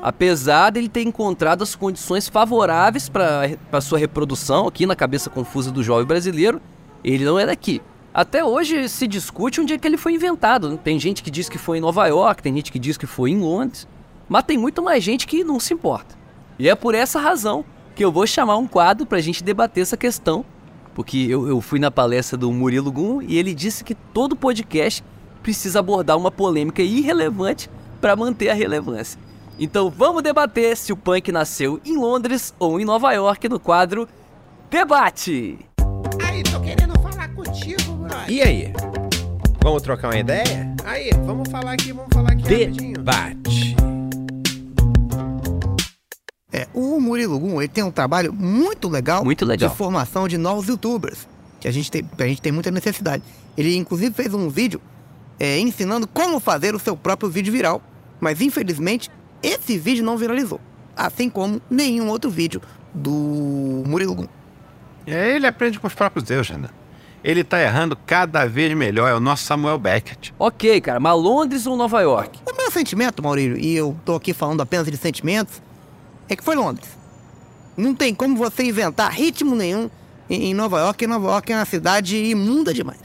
Apesar 0.00 0.70
dele 0.70 0.88
ter 0.88 1.02
encontrado 1.02 1.62
as 1.62 1.74
condições 1.74 2.28
favoráveis 2.28 3.08
para 3.08 3.80
sua 3.80 3.98
reprodução 3.98 4.68
aqui 4.68 4.86
na 4.86 4.94
cabeça 4.94 5.28
confusa 5.28 5.72
do 5.72 5.82
jovem 5.82 6.06
brasileiro, 6.06 6.60
ele 7.02 7.24
não 7.24 7.38
é 7.38 7.46
daqui. 7.46 7.82
Até 8.14 8.44
hoje 8.44 8.88
se 8.88 9.06
discute 9.06 9.60
onde 9.60 9.72
é 9.72 9.78
que 9.78 9.86
ele 9.86 9.96
foi 9.96 10.14
inventado. 10.14 10.76
Tem 10.76 11.00
gente 11.00 11.22
que 11.22 11.30
diz 11.30 11.48
que 11.48 11.58
foi 11.58 11.78
em 11.78 11.80
Nova 11.80 12.06
York, 12.06 12.42
tem 12.42 12.54
gente 12.54 12.70
que 12.70 12.78
diz 12.78 12.96
que 12.96 13.06
foi 13.06 13.30
em 13.30 13.40
Londres, 13.40 13.88
mas 14.28 14.44
tem 14.44 14.58
muito 14.58 14.82
mais 14.82 15.02
gente 15.02 15.26
que 15.26 15.42
não 15.42 15.58
se 15.58 15.74
importa. 15.74 16.21
E 16.62 16.68
é 16.68 16.76
por 16.76 16.94
essa 16.94 17.18
razão 17.18 17.64
que 17.92 18.04
eu 18.04 18.12
vou 18.12 18.24
chamar 18.24 18.56
um 18.56 18.68
quadro 18.68 19.04
para 19.04 19.18
a 19.18 19.20
gente 19.20 19.42
debater 19.42 19.82
essa 19.82 19.96
questão. 19.96 20.44
Porque 20.94 21.26
eu, 21.28 21.48
eu 21.48 21.60
fui 21.60 21.80
na 21.80 21.90
palestra 21.90 22.38
do 22.38 22.52
Murilo 22.52 22.92
Gum 22.92 23.20
e 23.20 23.36
ele 23.36 23.52
disse 23.52 23.82
que 23.82 23.96
todo 23.96 24.36
podcast 24.36 25.02
precisa 25.42 25.80
abordar 25.80 26.16
uma 26.16 26.30
polêmica 26.30 26.80
irrelevante 26.80 27.68
para 28.00 28.14
manter 28.14 28.48
a 28.48 28.54
relevância. 28.54 29.18
Então 29.58 29.90
vamos 29.90 30.22
debater 30.22 30.76
se 30.76 30.92
o 30.92 30.96
punk 30.96 31.32
nasceu 31.32 31.80
em 31.84 31.96
Londres 31.98 32.54
ou 32.60 32.78
em 32.78 32.84
Nova 32.84 33.12
York 33.12 33.48
no 33.48 33.58
quadro 33.58 34.08
Debate! 34.70 35.58
Aí, 36.24 36.44
tô 36.44 36.60
querendo 36.60 36.96
falar 37.00 37.28
contigo, 37.34 37.92
brother. 37.96 38.30
E 38.30 38.40
aí? 38.40 38.72
Vamos 39.60 39.82
trocar 39.82 40.10
uma 40.10 40.18
ideia? 40.18 40.72
Aí, 40.84 41.10
vamos 41.24 41.50
falar 41.50 41.72
aqui, 41.72 41.92
vamos 41.92 42.10
falar 42.12 42.30
aqui 42.30 42.42
rapidinho. 42.42 42.94
Debate. 42.94 43.71
É, 43.71 43.71
Murilo 47.26 47.38
Gum, 47.38 47.60
ele 47.60 47.68
tem 47.68 47.84
um 47.84 47.90
trabalho 47.90 48.32
muito 48.32 48.88
legal, 48.88 49.24
Muito 49.24 49.44
legal. 49.44 49.68
de 49.70 49.76
formação 49.76 50.26
de 50.28 50.36
novos 50.38 50.66
youtubers, 50.68 51.26
que 51.60 51.68
a 51.68 51.70
gente 51.70 51.90
tem, 51.90 52.08
a 52.18 52.24
gente 52.24 52.42
tem 52.42 52.52
muita 52.52 52.70
necessidade. 52.70 53.22
Ele 53.56 53.76
inclusive 53.76 54.14
fez 54.14 54.32
um 54.34 54.48
vídeo 54.48 54.80
é, 55.38 55.58
ensinando 55.58 56.06
como 56.06 56.40
fazer 56.40 56.74
o 56.74 56.78
seu 56.78 56.96
próprio 56.96 57.28
vídeo 57.30 57.52
viral, 57.52 57.82
mas 58.20 58.40
infelizmente 58.40 59.10
esse 59.42 59.76
vídeo 59.78 60.04
não 60.04 60.16
viralizou, 60.16 60.60
assim 60.96 61.28
como 61.28 61.60
nenhum 61.70 62.08
outro 62.08 62.30
vídeo 62.30 62.60
do 62.94 63.82
Murilo 63.86 64.14
Gum. 64.14 64.26
É, 65.06 65.34
ele 65.34 65.46
aprende 65.46 65.80
com 65.80 65.86
os 65.86 65.94
próprios 65.94 66.24
deuses, 66.24 66.56
né? 66.56 66.68
Ele 67.24 67.44
tá 67.44 67.60
errando 67.60 67.96
cada 68.04 68.44
vez 68.46 68.74
melhor. 68.76 69.08
É 69.08 69.14
o 69.14 69.20
nosso 69.20 69.44
Samuel 69.44 69.78
Beckett. 69.78 70.34
Ok, 70.38 70.80
cara, 70.80 70.98
mas 70.98 71.14
Londres 71.16 71.66
ou 71.66 71.76
Nova 71.76 72.00
York? 72.00 72.40
O 72.44 72.56
meu 72.56 72.68
sentimento, 72.70 73.22
Maurílio, 73.22 73.56
e 73.56 73.74
eu 73.76 73.96
tô 74.04 74.16
aqui 74.16 74.32
falando 74.32 74.60
apenas 74.60 74.86
de 74.86 74.96
sentimentos, 74.96 75.62
é 76.28 76.34
que 76.34 76.42
foi 76.42 76.56
Londres. 76.56 76.88
Não 77.76 77.94
tem 77.94 78.14
como 78.14 78.36
você 78.36 78.64
inventar 78.64 79.10
ritmo 79.12 79.54
nenhum 79.54 79.88
em 80.30 80.54
Nova 80.54 80.78
York, 80.80 81.06
Nova 81.06 81.28
York 81.28 81.52
é 81.52 81.56
uma 81.56 81.64
cidade 81.64 82.16
imunda 82.16 82.72
demais. 82.72 83.00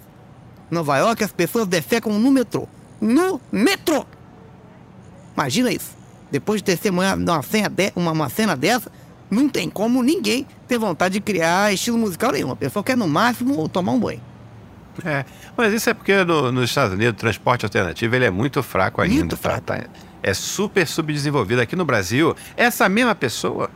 Nova 0.70 0.98
York 0.98 1.24
as 1.24 1.32
pessoas 1.32 1.68
defecam 1.68 2.18
no 2.20 2.32
metrô. 2.32 2.68
No 3.02 3.40
metrô! 3.52 4.06
Imagina 5.36 5.72
isso. 5.72 5.96
Depois 6.32 6.62
de 6.62 6.66
testemunhar 6.66 7.18
uma 7.18 7.42
cena, 7.42 7.70
de- 7.70 7.94
uma, 7.96 8.12
uma 8.12 8.30
cena 8.30 8.56
dessa, 8.56 8.92
não 9.30 9.48
tem 9.48 9.70
como 9.70 10.02
ninguém 10.04 10.46
ter 10.68 10.78
vontade 10.78 11.14
de 11.14 11.22
criar 11.22 11.74
estilo 11.74 11.98
musical 11.98 12.32
nenhum. 12.32 12.52
A 12.52 12.56
pessoa 12.56 12.84
quer 12.84 12.98
no 12.98 13.08
máximo 13.08 13.68
tomar 13.70 13.92
um 13.94 14.00
banho. 14.00 14.22
É, 15.06 15.24
mas 15.56 15.74
isso 15.74 15.90
é 15.90 15.94
porque 15.94 16.24
no- 16.24 16.52
nos 16.52 16.70
Estados 16.70 16.94
Unidos 16.94 17.14
o 17.14 17.18
transporte 17.18 17.66
alternativo 17.66 18.16
ele 18.16 18.26
é 18.26 18.32
muito 18.32 18.62
fraco 18.64 19.00
ainda. 19.02 19.16
Muito 19.16 19.38
tá? 19.38 19.42
fraco. 19.42 19.62
Tá- 19.62 19.84
é 20.24 20.34
super 20.34 20.88
subdesenvolvido. 20.88 21.62
Aqui 21.62 21.76
no 21.76 21.86
Brasil, 21.86 22.36
essa 22.58 22.90
mesma 22.90 23.14
pessoa 23.14 23.70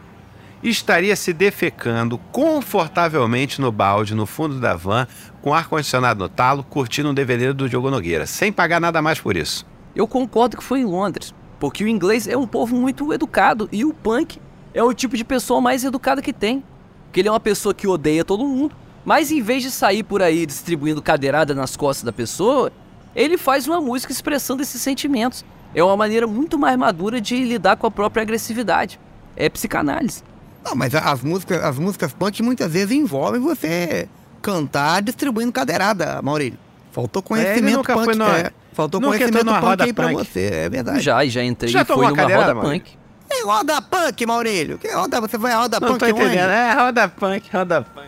estaria 0.70 1.16
se 1.16 1.34
defecando 1.34 2.18
confortavelmente 2.32 3.60
no 3.60 3.72
balde, 3.72 4.14
no 4.14 4.26
fundo 4.26 4.60
da 4.60 4.76
van, 4.76 5.08
com 5.42 5.54
ar-condicionado 5.54 6.20
no 6.20 6.30
talo, 6.30 6.64
curtindo 6.64 7.10
um 7.10 7.14
DVD 7.14 7.52
do 7.52 7.68
Diogo 7.68 7.90
Nogueira, 7.90 8.26
sem 8.26 8.52
pagar 8.52 8.80
nada 8.80 9.02
mais 9.02 9.20
por 9.20 9.36
isso. 9.36 9.66
Eu 9.96 10.08
concordo 10.08 10.58
que 10.58 10.64
foi 10.64 10.82
em 10.82 10.86
Londres, 10.86 11.34
porque 11.60 11.84
o 11.84 11.88
inglês 11.88 12.28
é 12.28 12.38
um 12.38 12.48
povo 12.48 12.76
muito 12.76 13.12
educado 13.12 13.68
e 13.72 13.84
o 13.84 13.94
punk 13.94 14.40
é 14.74 14.84
o 14.84 14.94
tipo 14.94 15.18
de 15.18 15.24
pessoa 15.24 15.60
mais 15.60 15.84
educada 15.84 16.22
que 16.22 16.32
tem. 16.32 16.64
Porque 17.06 17.20
ele 17.20 17.28
é 17.28 17.32
uma 17.32 17.40
pessoa 17.40 17.74
que 17.74 17.88
odeia 17.88 18.24
todo 18.24 18.46
mundo, 18.46 18.76
mas 19.04 19.32
em 19.32 19.42
vez 19.42 19.64
de 19.64 19.72
sair 19.72 20.04
por 20.04 20.22
aí 20.22 20.46
distribuindo 20.46 21.02
cadeirada 21.02 21.54
nas 21.54 21.76
costas 21.76 22.06
da 22.06 22.14
pessoa, 22.14 22.72
ele 23.16 23.38
faz 23.38 23.68
uma 23.68 23.82
música 23.82 24.14
expressando 24.14 24.62
esses 24.62 24.82
sentimentos. 24.82 25.44
É 25.76 25.84
uma 25.84 25.98
maneira 25.98 26.28
muito 26.28 26.58
mais 26.58 26.78
madura 26.78 27.20
de 27.20 27.44
lidar 27.44 27.76
com 27.78 27.88
a 27.88 27.92
própria 27.92 28.22
agressividade. 28.22 29.00
É 29.36 29.50
psicanálise. 29.50 30.24
Não, 30.64 30.76
mas 30.76 30.94
as 30.94 31.22
músicas, 31.22 31.64
as 31.64 31.78
músicas 31.78 32.14
punk 32.14 32.42
muitas 32.44 32.72
vezes 32.72 32.92
envolvem 32.92 33.42
você 33.42 34.08
cantar 34.42 35.02
distribuindo 35.02 35.52
cadeirada, 35.52 36.22
Maurílio. 36.22 36.58
Faltou 36.92 37.22
conhecimento 37.22 37.78
nunca 37.78 37.94
punk. 37.94 38.06
foi 38.06 38.16
no- 38.16 38.26
é, 38.28 38.52
faltou 38.74 39.00
nunca 39.00 39.18
conhecimento 39.18 39.46
punk 39.46 39.62
roda 39.62 39.84
aí 39.86 39.94
pra 39.94 40.08
punk. 40.10 40.18
você, 40.18 40.46
é 40.54 40.70
verdade. 40.70 41.00
Já, 41.02 41.24
e 41.24 41.30
já 41.30 41.44
entrei 41.44 41.72
Já 41.72 41.82
e 41.82 41.86
foi 41.86 42.08
numa 42.08 42.22
roda 42.24 42.54
mano? 42.56 42.62
punk. 42.70 42.98
Que 43.30 43.44
roda 43.44 43.82
punk, 43.82 44.26
Maurílio? 44.26 44.78
Que 44.78 44.90
roda, 44.90 45.22
você 45.22 45.38
vai 45.38 45.54
a 45.54 45.60
roda 45.60 45.80
Não 45.80 45.88
punk 45.88 46.00
tô 46.00 46.06
onde? 46.08 46.16
entendendo. 46.26 46.50
É, 46.50 46.74
roda 46.74 47.08
punk, 47.08 47.50
roda 47.52 47.82
punk. 47.82 48.08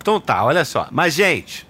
Então 0.00 0.20
tá, 0.20 0.44
olha 0.44 0.64
só. 0.64 0.88
Mas, 0.90 1.14
gente, 1.14 1.66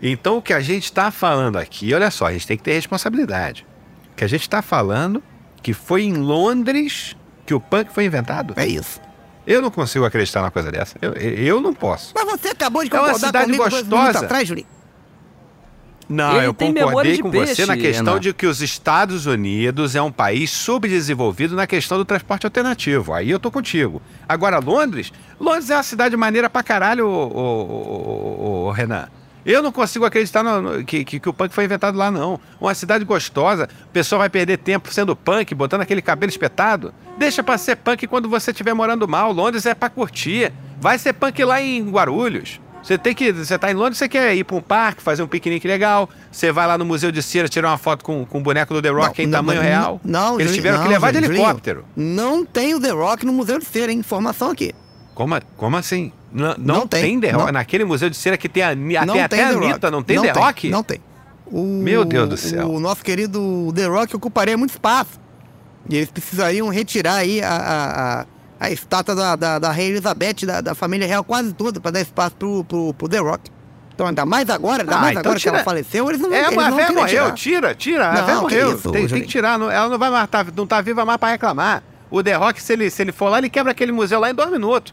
então 0.00 0.38
o 0.38 0.42
que 0.42 0.52
a 0.54 0.60
gente 0.60 0.90
tá 0.92 1.10
falando 1.10 1.56
aqui, 1.58 1.92
olha 1.92 2.10
só, 2.10 2.26
a 2.26 2.32
gente 2.32 2.46
tem 2.46 2.56
que 2.56 2.62
ter 2.62 2.72
responsabilidade. 2.72 3.66
O 4.12 4.16
que 4.16 4.24
a 4.24 4.28
gente 4.28 4.48
tá 4.48 4.62
falando 4.62 5.22
que 5.62 5.72
foi 5.74 6.04
em 6.04 6.14
Londres 6.14 7.14
que 7.44 7.52
o 7.52 7.60
punk 7.60 7.92
foi 7.92 8.06
inventado. 8.06 8.54
É 8.56 8.66
isso. 8.66 9.00
Eu 9.46 9.60
não 9.60 9.70
consigo 9.70 10.04
acreditar 10.04 10.40
numa 10.40 10.50
coisa 10.50 10.70
dessa. 10.72 10.96
Eu, 11.02 11.12
eu 11.12 11.60
não 11.60 11.74
posso. 11.74 12.12
Mas 12.14 12.24
você 12.40 12.48
acabou 12.48 12.82
de 12.84 12.90
É 12.90 12.94
uma 12.98 13.06
concordar 13.08 13.26
cidade 13.26 13.44
comigo 13.46 13.64
gostosa. 13.64 14.18
atrás, 14.24 14.48
Julinho. 14.48 14.66
Não, 16.06 16.36
Ele 16.36 16.46
eu 16.48 16.54
concordei 16.54 17.16
de 17.16 17.22
com 17.22 17.30
peixe, 17.30 17.54
você 17.56 17.66
na 17.66 17.76
questão 17.78 18.04
Renan. 18.14 18.20
de 18.20 18.34
que 18.34 18.46
os 18.46 18.60
Estados 18.60 19.24
Unidos 19.24 19.94
é 19.96 20.02
um 20.02 20.12
país 20.12 20.50
subdesenvolvido 20.50 21.56
na 21.56 21.66
questão 21.66 21.96
do 21.96 22.04
transporte 22.04 22.44
alternativo. 22.44 23.14
Aí 23.14 23.30
eu 23.30 23.40
tô 23.40 23.50
contigo. 23.50 24.02
Agora, 24.28 24.58
Londres, 24.58 25.10
Londres 25.40 25.70
é 25.70 25.76
uma 25.76 25.82
cidade 25.82 26.14
maneira 26.14 26.50
pra 26.50 26.62
caralho, 26.62 27.06
ô, 27.08 27.26
ô, 27.26 28.64
ô, 28.64 28.64
ô, 28.66 28.70
Renan. 28.70 29.08
Eu 29.44 29.62
não 29.62 29.70
consigo 29.72 30.04
acreditar 30.04 30.42
no- 30.42 30.60
no- 30.62 30.84
que, 30.84 31.04
que, 31.04 31.20
que 31.20 31.28
o 31.28 31.32
punk 31.32 31.52
foi 31.52 31.64
inventado 31.64 31.96
lá, 31.98 32.10
não. 32.10 32.40
Uma 32.60 32.74
cidade 32.74 33.04
gostosa, 33.04 33.64
a 33.64 33.92
pessoa 33.92 34.20
vai 34.20 34.30
perder 34.30 34.58
tempo 34.58 34.92
sendo 34.92 35.14
punk, 35.14 35.54
botando 35.54 35.82
aquele 35.82 36.00
cabelo 36.00 36.30
espetado. 36.30 36.94
Deixa 37.18 37.42
pra 37.42 37.58
ser 37.58 37.76
punk 37.76 38.06
quando 38.06 38.28
você 38.28 38.50
estiver 38.52 38.72
morando 38.74 39.06
mal. 39.06 39.32
Londres 39.32 39.66
é 39.66 39.74
pra 39.74 39.90
curtir. 39.90 40.52
Vai 40.80 40.98
ser 40.98 41.12
punk 41.12 41.42
lá 41.44 41.60
em 41.60 41.88
Guarulhos. 41.90 42.60
Você 42.82 42.98
tem 42.98 43.14
que. 43.14 43.32
Você 43.32 43.58
tá 43.58 43.70
em 43.70 43.74
Londres, 43.74 43.96
você 43.96 44.06
quer 44.08 44.34
ir 44.34 44.44
pra 44.44 44.56
um 44.56 44.60
parque, 44.60 45.00
fazer 45.02 45.22
um 45.22 45.26
piquenique 45.26 45.66
legal. 45.66 46.08
Você 46.30 46.52
vai 46.52 46.66
lá 46.66 46.76
no 46.76 46.84
Museu 46.84 47.10
de 47.10 47.22
Cera 47.22 47.48
tirar 47.48 47.68
uma 47.70 47.78
foto 47.78 48.04
com, 48.04 48.26
com 48.26 48.38
o 48.38 48.42
boneco 48.42 48.74
do 48.74 48.82
The 48.82 48.90
Rock 48.90 49.22
em 49.22 49.30
tamanho 49.30 49.62
não, 49.62 49.66
real. 49.68 50.00
Não, 50.04 50.38
Eles 50.40 50.54
tiveram 50.54 50.78
que 50.78 50.84
não, 50.84 50.90
levar 50.90 51.10
de 51.10 51.16
helicóptero. 51.18 51.84
Não 51.96 52.44
tem 52.44 52.74
o 52.74 52.80
The 52.80 52.90
Rock 52.90 53.24
no 53.24 53.32
Museu 53.32 53.58
de 53.58 53.64
Cera, 53.64 53.90
hein? 53.90 53.98
Informação 54.00 54.50
aqui. 54.50 54.74
Como, 55.14 55.34
como 55.56 55.76
assim? 55.78 56.12
Não, 56.34 56.54
não, 56.58 56.74
Não 56.80 56.86
tem, 56.88 57.02
tem, 57.02 57.20
The 57.20 57.30
Rock. 57.30 57.44
não. 57.46 57.52
Naquele 57.52 57.84
Museu 57.84 58.10
de 58.10 58.16
Cera 58.16 58.36
que 58.36 58.48
tem, 58.48 58.62
a, 58.64 58.74
não 58.74 59.14
tem 59.14 59.22
até 59.22 59.44
a 59.44 59.48
Anitta, 59.50 59.90
não 59.90 60.02
tem 60.02 60.20
The 60.20 60.32
Rock? 60.32 60.68
Não 60.68 60.82
tem. 60.82 60.98
O, 61.46 61.62
Meu 61.62 62.04
Deus 62.04 62.28
do 62.28 62.36
céu. 62.36 62.68
O 62.70 62.80
nosso 62.80 63.04
querido 63.04 63.72
The 63.74 63.86
Rock 63.86 64.16
ocuparia 64.16 64.56
muito 64.58 64.70
espaço. 64.70 65.20
E 65.88 65.96
eles 65.96 66.10
precisariam 66.10 66.68
retirar 66.70 67.16
aí 67.16 67.40
a, 67.42 67.48
a, 67.50 68.20
a, 68.22 68.26
a 68.60 68.70
estátua 68.70 69.14
da, 69.14 69.36
da, 69.36 69.58
da 69.60 69.70
Rainha 69.70 69.90
Elizabeth, 69.90 70.44
da, 70.46 70.60
da 70.60 70.74
família 70.74 71.06
real, 71.06 71.22
quase 71.22 71.52
toda, 71.52 71.78
para 71.80 71.92
dar 71.92 72.00
espaço 72.00 72.34
pro, 72.36 72.64
pro, 72.64 72.92
pro 72.94 73.08
The 73.08 73.18
Rock. 73.18 73.50
Então, 73.94 74.06
ainda 74.08 74.26
mais 74.26 74.50
agora, 74.50 74.82
ainda 74.82 74.96
Ah, 74.96 75.00
mais 75.00 75.10
então 75.12 75.20
agora 75.20 75.36
que 75.36 75.42
tira- 75.42 75.54
ela 75.56 75.64
faleceu, 75.64 76.08
eles 76.08 76.20
não 76.20 76.30
vão 76.30 76.36
É, 76.38 76.42
eles 76.46 76.56
mas 76.56 76.66
a 76.66 76.70
não 76.70 76.76
véia 76.78 76.92
morreu, 76.92 77.32
tira, 77.34 77.74
tira. 77.76 78.08
a 78.08 78.14
Não, 78.14 78.24
véia 78.26 78.36
que 78.38 78.42
morreu. 78.42 78.74
isso, 78.74 78.90
tem, 78.90 79.06
tem 79.06 79.20
que 79.20 79.28
tirar, 79.28 79.56
não- 79.56 79.70
ela 79.70 79.88
não 79.88 79.98
vai 79.98 80.10
mais, 80.10 80.28
tá, 80.28 80.44
não 80.56 80.66
tá 80.66 80.80
viva 80.80 81.04
mais 81.04 81.16
pra 81.18 81.28
reclamar. 81.28 81.80
O 82.10 82.20
The 82.20 82.34
Rock, 82.34 82.60
se 82.60 82.72
ele, 82.72 82.90
se 82.90 83.02
ele 83.02 83.12
for 83.12 83.28
lá, 83.28 83.38
ele 83.38 83.48
quebra 83.48 83.70
aquele 83.70 83.92
museu 83.92 84.18
lá 84.18 84.30
em 84.30 84.34
dois 84.34 84.50
minutos. 84.50 84.92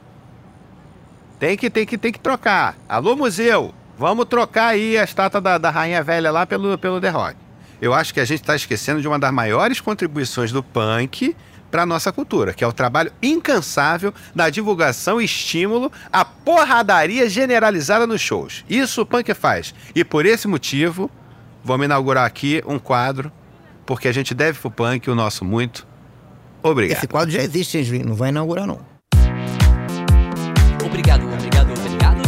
Tem 1.41 1.57
que, 1.57 1.71
tem 1.71 1.87
que, 1.87 1.97
tem 1.97 2.11
que 2.11 2.19
trocar. 2.19 2.77
Alô, 2.87 3.15
museu, 3.15 3.73
vamos 3.97 4.25
trocar 4.25 4.67
aí 4.67 4.95
a 4.95 5.03
estátua 5.03 5.41
da, 5.41 5.57
da 5.57 5.71
Rainha 5.71 6.03
Velha 6.03 6.29
lá 6.29 6.45
pelo, 6.45 6.77
pelo 6.77 7.01
The 7.01 7.09
Rock. 7.09 7.35
Eu 7.81 7.95
acho 7.95 8.13
que 8.13 8.19
a 8.19 8.25
gente 8.25 8.41
está 8.41 8.55
esquecendo 8.55 9.01
de 9.01 9.07
uma 9.07 9.17
das 9.17 9.33
maiores 9.33 9.81
contribuições 9.81 10.51
do 10.51 10.61
punk 10.61 11.35
para 11.71 11.83
nossa 11.83 12.11
cultura, 12.11 12.53
que 12.53 12.63
é 12.63 12.67
o 12.67 12.71
trabalho 12.71 13.11
incansável 13.23 14.13
da 14.35 14.51
divulgação 14.51 15.19
e 15.19 15.25
estímulo 15.25 15.91
à 16.13 16.23
porradaria 16.23 17.27
generalizada 17.27 18.05
nos 18.05 18.21
shows. 18.21 18.63
Isso 18.69 19.01
o 19.01 19.05
punk 19.07 19.33
faz. 19.33 19.73
E 19.95 20.03
por 20.03 20.27
esse 20.27 20.47
motivo, 20.47 21.09
vamos 21.63 21.85
inaugurar 21.85 22.27
aqui 22.27 22.61
um 22.67 22.77
quadro, 22.77 23.31
porque 23.83 24.07
a 24.07 24.11
gente 24.11 24.35
deve 24.35 24.59
pro 24.59 24.69
punk 24.69 25.09
o 25.09 25.15
nosso 25.15 25.43
muito 25.43 25.87
obrigado. 26.61 26.99
Esse 26.99 27.07
quadro 27.07 27.31
já 27.31 27.41
existe? 27.41 27.81
Não 28.05 28.13
vai 28.13 28.29
inaugurar, 28.29 28.67
não. 28.67 28.90
Obrigado, 30.91 31.23
obrigado, 31.23 31.71
obrigado. 31.71 32.21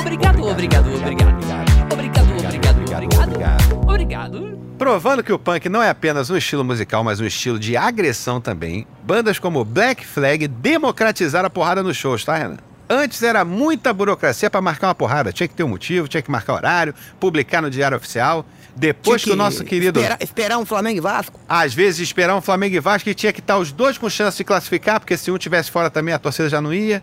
Obrigado, 0.00 0.44
obrigado, 0.44 0.88
obrigado. 0.88 1.92
Obrigado, 1.92 2.32
obrigado, 2.32 2.82
obrigado. 2.82 3.88
Obrigado. 3.88 4.58
Provando 4.76 5.22
que 5.22 5.32
o 5.32 5.38
punk 5.38 5.68
não 5.68 5.80
é 5.80 5.88
apenas 5.88 6.28
um 6.28 6.36
estilo 6.36 6.64
musical, 6.64 7.04
mas 7.04 7.20
um 7.20 7.24
estilo 7.24 7.60
de 7.60 7.76
agressão 7.76 8.40
também, 8.40 8.84
bandas 9.04 9.38
como 9.38 9.64
Black 9.64 10.04
Flag 10.04 10.48
democratizaram 10.48 11.46
a 11.46 11.50
porrada 11.50 11.80
nos 11.80 11.96
shows, 11.96 12.24
tá, 12.24 12.36
Renan? 12.36 12.56
Antes 12.90 13.22
era 13.22 13.44
muita 13.44 13.92
burocracia 13.92 14.50
pra 14.50 14.60
marcar 14.60 14.88
uma 14.88 14.94
porrada. 14.96 15.32
Tinha 15.32 15.46
que 15.46 15.54
ter 15.54 15.62
um 15.62 15.68
motivo, 15.68 16.08
tinha 16.08 16.22
que 16.22 16.30
marcar 16.30 16.54
horário, 16.54 16.94
publicar 17.20 17.62
no 17.62 17.70
Diário 17.70 17.96
Oficial. 17.96 18.44
Depois 18.74 19.22
que, 19.22 19.30
Tinha 19.30 19.34
o 19.34 19.36
nosso 19.36 19.62
querido. 19.62 20.00
Esperar, 20.00 20.18
esperar 20.20 20.58
um 20.58 20.66
Flamengo 20.66 20.98
e 20.98 21.00
Vasco. 21.00 21.38
Às 21.48 21.72
vezes 21.72 22.00
esperar 22.00 22.34
um 22.34 22.40
Flamengo 22.40 22.74
e 22.74 22.80
Vasco 22.80 23.08
e 23.08 23.14
tinha 23.14 23.32
que 23.32 23.40
estar 23.40 23.58
os 23.58 23.70
dois 23.70 23.96
com 23.96 24.08
chance 24.10 24.38
de 24.38 24.44
classificar, 24.44 24.98
porque 24.98 25.16
se 25.16 25.30
um 25.30 25.38
tivesse 25.38 25.70
fora 25.70 25.88
também 25.88 26.12
a 26.14 26.18
torcida 26.18 26.48
já 26.48 26.60
não 26.60 26.74
ia. 26.74 27.02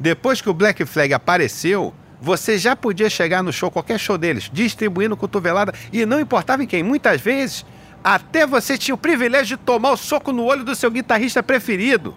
Depois 0.00 0.40
que 0.40 0.48
o 0.48 0.54
Black 0.54 0.82
Flag 0.86 1.12
apareceu, 1.12 1.92
você 2.22 2.56
já 2.56 2.74
podia 2.74 3.10
chegar 3.10 3.42
no 3.42 3.52
show, 3.52 3.70
qualquer 3.70 4.00
show 4.00 4.16
deles, 4.16 4.50
distribuindo 4.50 5.14
cotovelada 5.14 5.74
e 5.92 6.06
não 6.06 6.18
importava 6.18 6.64
em 6.64 6.66
quem. 6.66 6.82
Muitas 6.82 7.20
vezes, 7.20 7.66
até 8.02 8.46
você 8.46 8.78
tinha 8.78 8.94
o 8.94 8.98
privilégio 8.98 9.58
de 9.58 9.62
tomar 9.62 9.92
o 9.92 9.96
soco 9.98 10.32
no 10.32 10.44
olho 10.44 10.64
do 10.64 10.74
seu 10.74 10.90
guitarrista 10.90 11.42
preferido, 11.42 12.16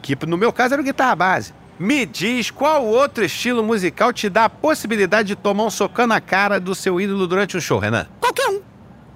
que 0.00 0.16
no 0.26 0.38
meu 0.38 0.50
caso 0.52 0.72
era 0.72 0.80
o 0.80 0.84
guitarra 0.84 1.14
base. 1.14 1.54
Me 1.78 2.06
diz 2.06 2.50
qual 2.50 2.86
outro 2.86 3.22
estilo 3.22 3.62
musical 3.62 4.10
te 4.10 4.30
dá 4.30 4.46
a 4.46 4.50
possibilidade 4.50 5.28
de 5.28 5.36
tomar 5.36 5.64
um 5.64 5.70
socão 5.70 6.06
na 6.06 6.22
cara 6.22 6.58
do 6.58 6.74
seu 6.74 6.98
ídolo 6.98 7.26
durante 7.26 7.54
um 7.58 7.60
show, 7.60 7.78
Renan? 7.78 8.06
Qualquer 8.18 8.48
um. 8.48 8.62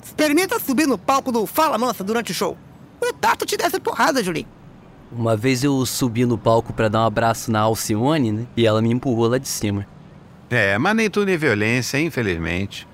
Experimenta 0.04 0.60
subir 0.60 0.86
no 0.86 0.98
palco 0.98 1.32
do 1.32 1.46
Fala 1.46 1.78
Mansa 1.78 2.04
durante 2.04 2.32
o 2.32 2.34
show. 2.34 2.58
O 3.00 3.12
Tato 3.14 3.46
te 3.46 3.56
desce 3.56 3.80
porrada, 3.80 4.22
Julinho. 4.22 4.59
Uma 5.12 5.36
vez 5.36 5.64
eu 5.64 5.84
subi 5.84 6.24
no 6.24 6.38
palco 6.38 6.72
pra 6.72 6.88
dar 6.88 7.00
um 7.00 7.06
abraço 7.06 7.50
na 7.50 7.58
Alcione, 7.60 8.30
né? 8.30 8.46
E 8.56 8.64
ela 8.64 8.80
me 8.80 8.92
empurrou 8.92 9.28
lá 9.28 9.38
de 9.38 9.48
cima. 9.48 9.84
É, 10.48 10.78
mas 10.78 10.94
nem 10.94 11.10
tudo 11.10 11.28
é 11.30 11.36
violência, 11.36 11.98
infelizmente. 11.98 12.86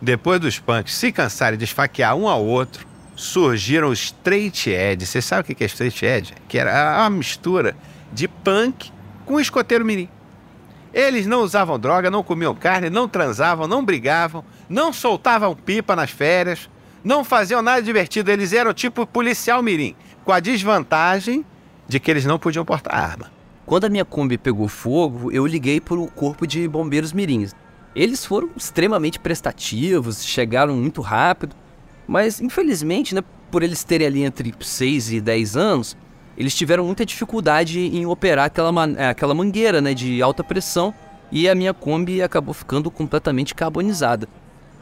Depois 0.00 0.40
dos 0.40 0.58
punks 0.58 0.94
se 0.94 1.12
cansarem 1.12 1.58
de 1.58 1.64
esfaquear 1.64 2.16
um 2.16 2.26
ao 2.26 2.42
outro, 2.42 2.86
surgiram 3.14 3.90
os 3.90 3.98
straight 4.00 4.70
edge. 4.70 5.04
Você 5.04 5.20
sabe 5.20 5.52
o 5.52 5.54
que 5.54 5.62
é 5.62 5.66
straight 5.66 6.06
edge? 6.06 6.34
Que 6.48 6.56
era 6.56 7.00
uma 7.00 7.10
mistura 7.10 7.76
de 8.12 8.26
punk 8.26 8.90
com 9.26 9.38
escoteiro 9.38 9.84
mirim. 9.84 10.08
Eles 10.94 11.26
não 11.26 11.42
usavam 11.42 11.78
droga, 11.78 12.10
não 12.10 12.22
comiam 12.22 12.54
carne, 12.54 12.88
não 12.88 13.06
transavam, 13.06 13.68
não 13.68 13.84
brigavam, 13.84 14.42
não 14.70 14.90
soltavam 14.90 15.54
pipa 15.54 15.94
nas 15.94 16.10
férias, 16.10 16.70
não 17.04 17.22
faziam 17.22 17.60
nada 17.60 17.82
divertido. 17.82 18.30
Eles 18.30 18.54
eram 18.54 18.72
tipo 18.72 19.06
policial 19.06 19.62
mirim, 19.62 19.94
com 20.24 20.32
a 20.32 20.40
desvantagem 20.40 21.44
de 21.88 21.98
que 21.98 22.10
eles 22.10 22.26
não 22.26 22.38
podiam 22.38 22.64
portar 22.64 22.94
arma. 22.94 23.30
Quando 23.64 23.84
a 23.84 23.88
minha 23.88 24.04
Kombi 24.04 24.38
pegou 24.38 24.68
fogo, 24.68 25.32
eu 25.32 25.46
liguei 25.46 25.80
pro 25.80 26.06
corpo 26.08 26.46
de 26.46 26.68
bombeiros 26.68 27.12
mirins. 27.12 27.54
Eles 27.94 28.24
foram 28.24 28.50
extremamente 28.56 29.18
prestativos, 29.18 30.24
chegaram 30.24 30.76
muito 30.76 31.00
rápido, 31.00 31.56
mas 32.06 32.40
infelizmente, 32.40 33.14
né, 33.14 33.22
por 33.50 33.62
eles 33.62 33.82
terem 33.82 34.06
ali 34.06 34.22
entre 34.22 34.54
6 34.60 35.12
e 35.12 35.20
10 35.20 35.56
anos, 35.56 35.96
eles 36.36 36.54
tiveram 36.54 36.84
muita 36.84 37.04
dificuldade 37.04 37.80
em 37.80 38.06
operar 38.06 38.46
aquela, 38.46 38.84
aquela 39.10 39.34
mangueira 39.34 39.80
né, 39.80 39.92
de 39.92 40.22
alta 40.22 40.44
pressão 40.44 40.94
e 41.32 41.48
a 41.48 41.54
minha 41.54 41.74
Kombi 41.74 42.22
acabou 42.22 42.54
ficando 42.54 42.90
completamente 42.90 43.54
carbonizada. 43.54 44.28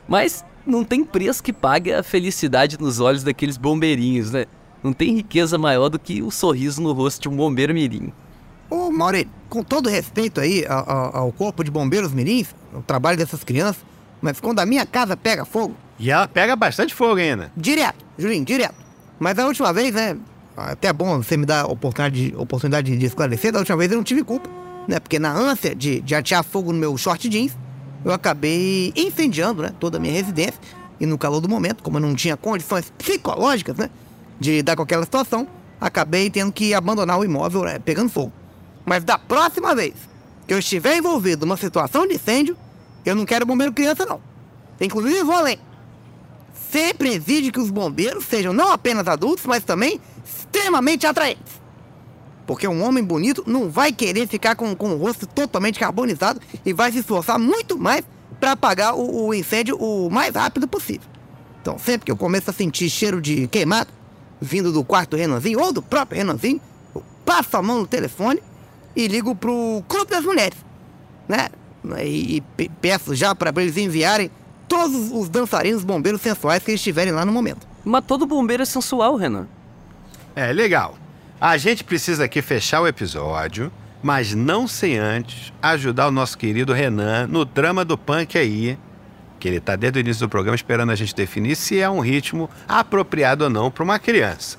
Mas 0.06 0.44
não 0.66 0.84
tem 0.84 1.04
preço 1.04 1.42
que 1.42 1.52
pague 1.52 1.92
a 1.92 2.02
felicidade 2.02 2.78
nos 2.78 3.00
olhos 3.00 3.22
daqueles 3.22 3.56
bombeirinhos, 3.56 4.30
né? 4.30 4.46
Não 4.82 4.92
tem 4.92 5.14
riqueza 5.14 5.58
maior 5.58 5.88
do 5.88 5.98
que 5.98 6.22
o 6.22 6.30
sorriso 6.30 6.80
no 6.82 6.92
rosto 6.92 7.22
de 7.22 7.28
um 7.28 7.36
bombeiro 7.36 7.74
mirim. 7.74 8.12
Ô, 8.70 8.90
Maureen, 8.90 9.26
com 9.48 9.62
todo 9.62 9.88
respeito 9.88 10.40
aí 10.40 10.64
ao, 10.68 10.90
ao- 10.90 11.16
ao 11.16 11.32
corpo 11.32 11.62
de 11.64 11.70
bombeiros 11.70 12.12
mirins, 12.12 12.48
o 12.74 12.82
trabalho 12.82 13.16
dessas 13.16 13.42
crianças, 13.44 13.82
mas 14.20 14.40
quando 14.40 14.58
a 14.60 14.66
minha 14.66 14.84
casa 14.86 15.16
pega 15.16 15.44
fogo, 15.44 15.74
E 15.98 16.10
ela 16.10 16.26
pega 16.28 16.54
bastante 16.56 16.94
fogo 16.94 17.16
ainda. 17.16 17.50
direto, 17.56 18.04
Julinho, 18.18 18.44
direto. 18.44 18.74
Mas 19.18 19.38
a 19.38 19.46
última 19.46 19.72
vez, 19.72 19.94
né, 19.94 20.16
até 20.56 20.88
é 20.88 20.92
bom 20.92 21.16
você 21.22 21.36
me 21.36 21.46
dar 21.46 21.62
a 21.62 21.66
oportunidade, 21.66 22.34
oportunidade 22.36 22.96
de 22.96 23.06
esclarecer, 23.06 23.52
da 23.52 23.60
última 23.60 23.76
vez 23.78 23.90
eu 23.90 23.96
não 23.96 24.04
tive 24.04 24.22
culpa, 24.24 24.48
né, 24.88 24.98
porque 25.00 25.18
na 25.18 25.32
ânsia 25.32 25.74
de, 25.74 26.00
de 26.00 26.14
atear 26.14 26.42
fogo 26.44 26.72
no 26.72 26.78
meu 26.78 26.96
short 26.98 27.28
jeans, 27.28 27.56
eu 28.04 28.12
acabei 28.12 28.92
incendiando, 28.96 29.62
né, 29.62 29.72
toda 29.80 29.96
a 29.96 30.00
minha 30.00 30.12
residência, 30.12 30.60
e 30.98 31.06
no 31.06 31.16
calor 31.18 31.40
do 31.40 31.48
momento, 31.48 31.82
como 31.82 31.96
eu 31.98 32.00
não 32.02 32.14
tinha 32.14 32.36
condições 32.36 32.92
psicológicas, 32.98 33.76
né, 33.76 33.90
de 34.38 34.52
lidar 34.52 34.76
com 34.76 34.82
aquela 34.82 35.04
situação, 35.04 35.46
acabei 35.80 36.30
tendo 36.30 36.52
que 36.52 36.74
abandonar 36.74 37.18
o 37.18 37.24
imóvel, 37.24 37.62
né, 37.62 37.78
pegando 37.78 38.10
fogo. 38.10 38.32
Mas 38.84 39.04
da 39.04 39.18
próxima 39.18 39.74
vez 39.74 39.94
que 40.46 40.54
eu 40.54 40.58
estiver 40.58 40.96
envolvido 40.96 41.44
numa 41.44 41.56
situação 41.56 42.06
de 42.06 42.14
incêndio, 42.14 42.56
eu 43.04 43.14
não 43.14 43.24
quero 43.24 43.46
bombeiro 43.46 43.72
criança, 43.72 44.06
não. 44.06 44.20
Inclusive, 44.80 45.22
vou 45.22 45.34
além. 45.34 45.58
Sempre 46.70 47.14
exige 47.14 47.50
que 47.50 47.60
os 47.60 47.70
bombeiros 47.70 48.24
sejam 48.26 48.52
não 48.52 48.70
apenas 48.70 49.06
adultos, 49.06 49.44
mas 49.46 49.64
também 49.64 50.00
extremamente 50.24 51.06
atraentes. 51.06 51.60
Porque 52.46 52.66
um 52.68 52.82
homem 52.82 53.02
bonito 53.02 53.42
não 53.46 53.68
vai 53.68 53.92
querer 53.92 54.28
ficar 54.28 54.54
com, 54.54 54.74
com 54.74 54.90
o 54.90 54.96
rosto 54.96 55.26
totalmente 55.26 55.78
carbonizado 55.78 56.40
e 56.64 56.72
vai 56.72 56.92
se 56.92 56.98
esforçar 56.98 57.38
muito 57.38 57.76
mais 57.76 58.04
para 58.38 58.52
apagar 58.52 58.94
o, 58.94 59.26
o 59.26 59.34
incêndio 59.34 59.76
o 59.76 60.08
mais 60.10 60.34
rápido 60.34 60.68
possível. 60.68 61.08
Então, 61.60 61.78
sempre 61.78 62.06
que 62.06 62.12
eu 62.12 62.16
começo 62.16 62.48
a 62.50 62.52
sentir 62.52 62.88
cheiro 62.88 63.20
de 63.20 63.48
queimado, 63.48 63.90
vindo 64.40 64.72
do 64.72 64.84
quarto 64.84 65.16
Renanzinho 65.16 65.60
ou 65.60 65.72
do 65.72 65.82
próprio 65.82 66.18
Renanzinho, 66.18 66.60
eu 66.94 67.02
passo 67.24 67.56
a 67.56 67.62
mão 67.62 67.80
no 67.80 67.86
telefone 67.86 68.40
e 68.94 69.06
ligo 69.08 69.34
pro 69.34 69.82
Clube 69.88 70.10
das 70.10 70.24
Mulheres, 70.24 70.58
né? 71.28 71.48
E, 72.02 72.36
e 72.36 72.40
pe- 72.40 72.70
peço 72.80 73.14
já 73.14 73.34
para 73.34 73.52
eles 73.62 73.76
enviarem 73.76 74.30
todos 74.66 75.12
os 75.12 75.28
dançarinos 75.28 75.84
bombeiros 75.84 76.20
sensuais 76.20 76.62
que 76.62 76.70
eles 76.72 76.82
tiverem 76.82 77.12
lá 77.12 77.24
no 77.24 77.32
momento. 77.32 77.66
Mas 77.84 78.04
todo 78.04 78.26
bombeiro 78.26 78.62
é 78.62 78.66
sensual, 78.66 79.14
Renan. 79.16 79.46
É, 80.34 80.52
legal. 80.52 80.96
A 81.40 81.56
gente 81.56 81.84
precisa 81.84 82.24
aqui 82.24 82.42
fechar 82.42 82.80
o 82.80 82.86
episódio, 82.88 83.70
mas 84.02 84.34
não 84.34 84.66
sem 84.66 84.98
antes 84.98 85.52
ajudar 85.62 86.08
o 86.08 86.10
nosso 86.10 86.36
querido 86.36 86.72
Renan 86.72 87.26
no 87.28 87.44
drama 87.44 87.84
do 87.84 87.96
punk 87.96 88.36
aí, 88.36 88.76
que 89.38 89.46
ele 89.48 89.60
tá 89.60 89.76
desde 89.76 89.98
o 89.98 90.00
início 90.00 90.26
do 90.26 90.30
programa 90.30 90.54
esperando 90.54 90.90
a 90.90 90.94
gente 90.94 91.14
definir 91.14 91.56
se 91.56 91.78
é 91.78 91.88
um 91.88 92.00
ritmo 92.00 92.48
apropriado 92.66 93.44
ou 93.44 93.50
não 93.50 93.70
para 93.70 93.84
uma 93.84 93.98
criança. 93.98 94.58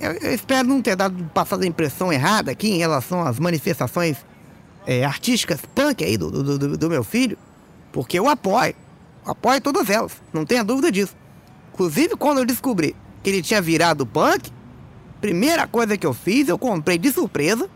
Eu, 0.00 0.12
eu 0.12 0.34
espero 0.34 0.68
não 0.68 0.80
ter 0.82 0.94
dado 0.96 1.22
passado 1.34 1.62
a 1.62 1.66
impressão 1.66 2.12
errada 2.12 2.50
aqui 2.52 2.68
em 2.70 2.78
relação 2.78 3.26
às 3.26 3.38
manifestações 3.38 4.18
é, 4.86 5.04
artísticas 5.04 5.60
punk 5.74 6.04
aí 6.04 6.16
do, 6.16 6.30
do, 6.30 6.58
do- 6.58 6.76
do 6.78 6.88
meu 6.90 7.02
filho, 7.02 7.36
porque 7.92 8.18
eu 8.18 8.28
apoio, 8.28 8.74
apoio 9.26 9.60
todas 9.60 9.90
elas, 9.90 10.12
não 10.32 10.44
tenha 10.44 10.62
dúvida 10.62 10.92
disso. 10.92 11.16
Inclusive, 11.72 12.16
quando 12.16 12.38
eu 12.38 12.44
descobri 12.44 12.94
que 13.22 13.30
ele 13.30 13.42
tinha 13.42 13.60
virado 13.60 14.06
punk, 14.06 14.50
primeira 15.20 15.66
coisa 15.66 15.96
que 15.96 16.06
eu 16.06 16.14
fiz, 16.14 16.48
eu 16.48 16.58
comprei 16.58 16.96
de 16.98 17.10
surpresa 17.10 17.68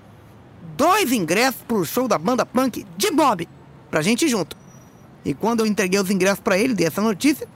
dois 0.76 1.12
ingressos 1.12 1.60
pro 1.66 1.84
show 1.84 2.06
da 2.08 2.18
banda 2.18 2.46
punk 2.46 2.86
de 2.96 3.10
Bob, 3.10 3.48
pra 3.90 4.00
gente 4.02 4.24
ir 4.24 4.28
junto. 4.28 4.56
E 5.24 5.34
quando 5.34 5.60
eu 5.60 5.66
entreguei 5.66 6.00
os 6.00 6.10
ingressos 6.10 6.40
pra 6.40 6.58
ele, 6.58 6.74
dei 6.74 6.86
essa 6.86 7.00
notícia, 7.00 7.46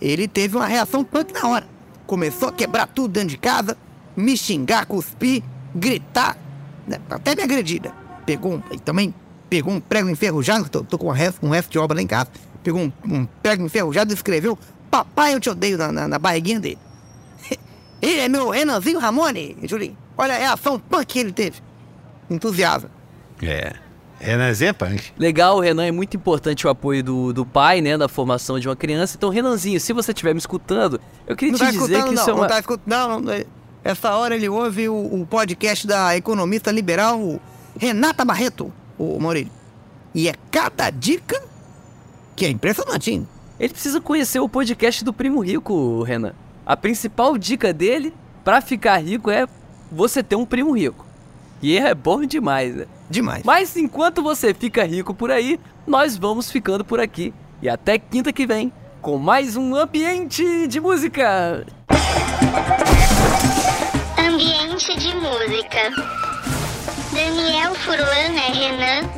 ele 0.00 0.26
teve 0.26 0.56
uma 0.56 0.66
reação 0.66 1.04
punk 1.04 1.32
na 1.32 1.48
hora. 1.48 1.66
Começou 2.06 2.48
a 2.48 2.52
quebrar 2.52 2.86
tudo 2.86 3.12
dentro 3.12 3.28
de 3.30 3.38
casa, 3.38 3.76
me 4.16 4.36
xingar, 4.36 4.86
cuspir, 4.86 5.42
gritar, 5.74 6.36
né, 6.86 6.98
até 7.08 7.34
me 7.34 7.42
agredir. 7.42 7.82
né. 7.82 7.92
Pegou 8.26 8.54
um, 8.54 8.60
também 8.78 9.14
pegou 9.48 9.72
um 9.72 9.80
prego 9.80 10.08
enferrujado, 10.08 10.68
tô, 10.68 10.82
tô 10.82 10.98
com 10.98 11.08
um 11.08 11.12
resto, 11.12 11.44
um 11.44 11.50
resto 11.50 11.70
de 11.70 11.78
obra 11.78 11.96
lá 11.96 12.02
em 12.02 12.06
casa. 12.06 12.28
Pegou 12.62 12.80
um, 12.80 12.92
um 13.04 13.26
prego 13.42 13.64
enferrujado 13.64 14.12
e 14.12 14.14
escreveu 14.14 14.58
Papai, 14.90 15.34
eu 15.34 15.40
te 15.40 15.50
odeio 15.50 15.76
na, 15.76 15.90
na, 15.90 16.06
na 16.06 16.18
barriguinha 16.20 16.60
dele. 16.60 16.78
Ele 18.00 18.20
é 18.20 18.28
meu 18.28 18.50
Renanzinho 18.50 18.98
Ramone, 18.98 19.56
Julinho. 19.64 19.96
Olha 20.16 20.34
a 20.34 20.38
reação 20.38 20.78
punk 20.78 21.06
que 21.06 21.18
ele 21.18 21.32
teve. 21.32 21.60
Entusiasmo. 22.30 22.88
É. 23.42 23.74
Renanzinho 24.24 24.70
é 24.70 24.72
punk. 24.72 25.12
Legal, 25.18 25.60
Renan, 25.60 25.84
é 25.86 25.92
muito 25.92 26.16
importante 26.16 26.66
o 26.66 26.70
apoio 26.70 27.02
do, 27.04 27.32
do 27.32 27.44
pai, 27.44 27.80
né, 27.80 27.96
na 27.96 28.08
formação 28.08 28.58
de 28.58 28.68
uma 28.68 28.74
criança. 28.76 29.16
Então, 29.16 29.28
Renanzinho, 29.30 29.78
se 29.80 29.92
você 29.92 30.12
estiver 30.12 30.32
me 30.32 30.38
escutando, 30.38 31.00
eu 31.26 31.36
queria 31.36 31.52
Não 31.52 31.58
te 31.58 31.64
tá 31.64 31.70
dizer 31.70 32.04
que 32.04 32.14
isso 32.14 32.26
não. 32.26 32.30
é 32.30 32.32
uma... 32.32 32.40
Não 32.42 32.48
tá 32.48 32.58
escutando, 32.60 32.88
não, 32.88 33.20
não. 33.20 33.32
é- 33.32 33.44
Essa 33.84 34.16
hora 34.16 34.34
ele 34.34 34.48
ouve 34.48 34.88
o, 34.88 34.94
o 34.94 35.26
podcast 35.26 35.86
da 35.86 36.16
economista 36.16 36.70
liberal 36.70 37.38
Renata 37.78 38.24
Barreto, 38.24 38.72
o 38.98 39.18
Maurílio. 39.20 39.52
E 40.14 40.28
é 40.28 40.34
cada 40.50 40.88
dica 40.90 41.40
que 42.34 42.46
é 42.46 42.48
impressionante, 42.48 43.10
hein? 43.10 43.28
Ele 43.60 43.72
precisa 43.72 44.00
conhecer 44.00 44.40
o 44.40 44.48
podcast 44.48 45.04
do 45.04 45.12
Primo 45.12 45.40
Rico, 45.40 46.02
Renan. 46.02 46.32
A 46.64 46.76
principal 46.76 47.36
dica 47.36 47.72
dele 47.72 48.12
pra 48.42 48.60
ficar 48.60 48.96
rico 48.98 49.30
é 49.30 49.46
você 49.92 50.22
ter 50.22 50.34
um 50.36 50.46
primo 50.46 50.72
rico. 50.76 51.03
E 51.64 51.78
é 51.78 51.94
bom 51.94 52.26
demais, 52.26 52.74
né? 52.74 52.84
Demais. 53.08 53.42
Mas 53.42 53.74
enquanto 53.74 54.22
você 54.22 54.52
fica 54.52 54.84
rico 54.84 55.14
por 55.14 55.30
aí, 55.30 55.58
nós 55.86 56.14
vamos 56.14 56.50
ficando 56.50 56.84
por 56.84 57.00
aqui. 57.00 57.32
E 57.62 57.70
até 57.70 57.98
quinta 57.98 58.30
que 58.34 58.46
vem, 58.46 58.70
com 59.00 59.16
mais 59.16 59.56
um 59.56 59.74
ambiente 59.74 60.66
de 60.66 60.78
música. 60.78 61.64
Ambiente 64.18 64.94
de 64.94 65.16
música. 65.16 65.90
Daniel 67.10 67.74
Furlan 67.76 68.34
é 68.36 68.52
Renan. 68.52 69.08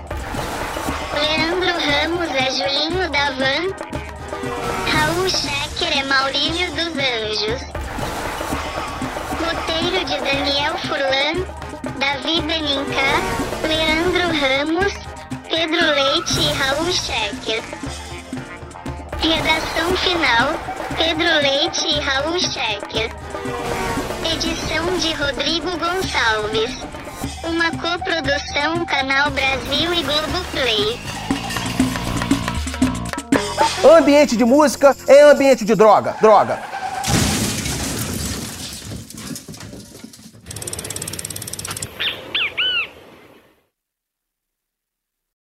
Leandro 1.15 1.73
Ramos 1.81 2.31
é 2.31 2.51
Julinho 2.53 3.11
da 3.11 3.33
Van. 3.33 3.75
Raul 4.93 5.29
Schecker 5.29 5.99
é 5.99 6.05
Maurílio 6.05 6.71
dos 6.77 6.95
Anjos. 6.95 7.63
Roteiro 9.41 10.05
de 10.05 10.21
Daniel 10.21 10.79
Furlan, 10.79 11.66
Davi 11.99 12.43
Benincá, 12.43 13.21
Leandro 13.67 14.29
Ramos, 14.39 14.93
Pedro 15.49 15.81
Leite 15.81 16.41
e 16.41 16.53
Raul 16.53 16.93
Schecker. 16.93 17.63
Redação 19.19 19.97
final, 19.97 20.61
Pedro 20.97 21.25
Leite 21.41 21.87
e 21.87 22.01
Raul 22.01 22.39
Schecker. 22.39 23.11
Edição 24.31 24.99
de 24.99 25.15
Rodrigo 25.15 25.71
Gonçalves. 25.79 26.77
Uma 27.45 27.71
coprodução 27.71 28.85
Canal 28.85 29.31
Brasil 29.31 29.95
e 29.95 30.03
Globoplay. 30.03 31.01
Ambiente 33.99 34.37
de 34.37 34.45
música 34.45 34.95
é 35.09 35.23
ambiente 35.23 35.65
de 35.65 35.75
droga, 35.75 36.15
droga. 36.21 36.76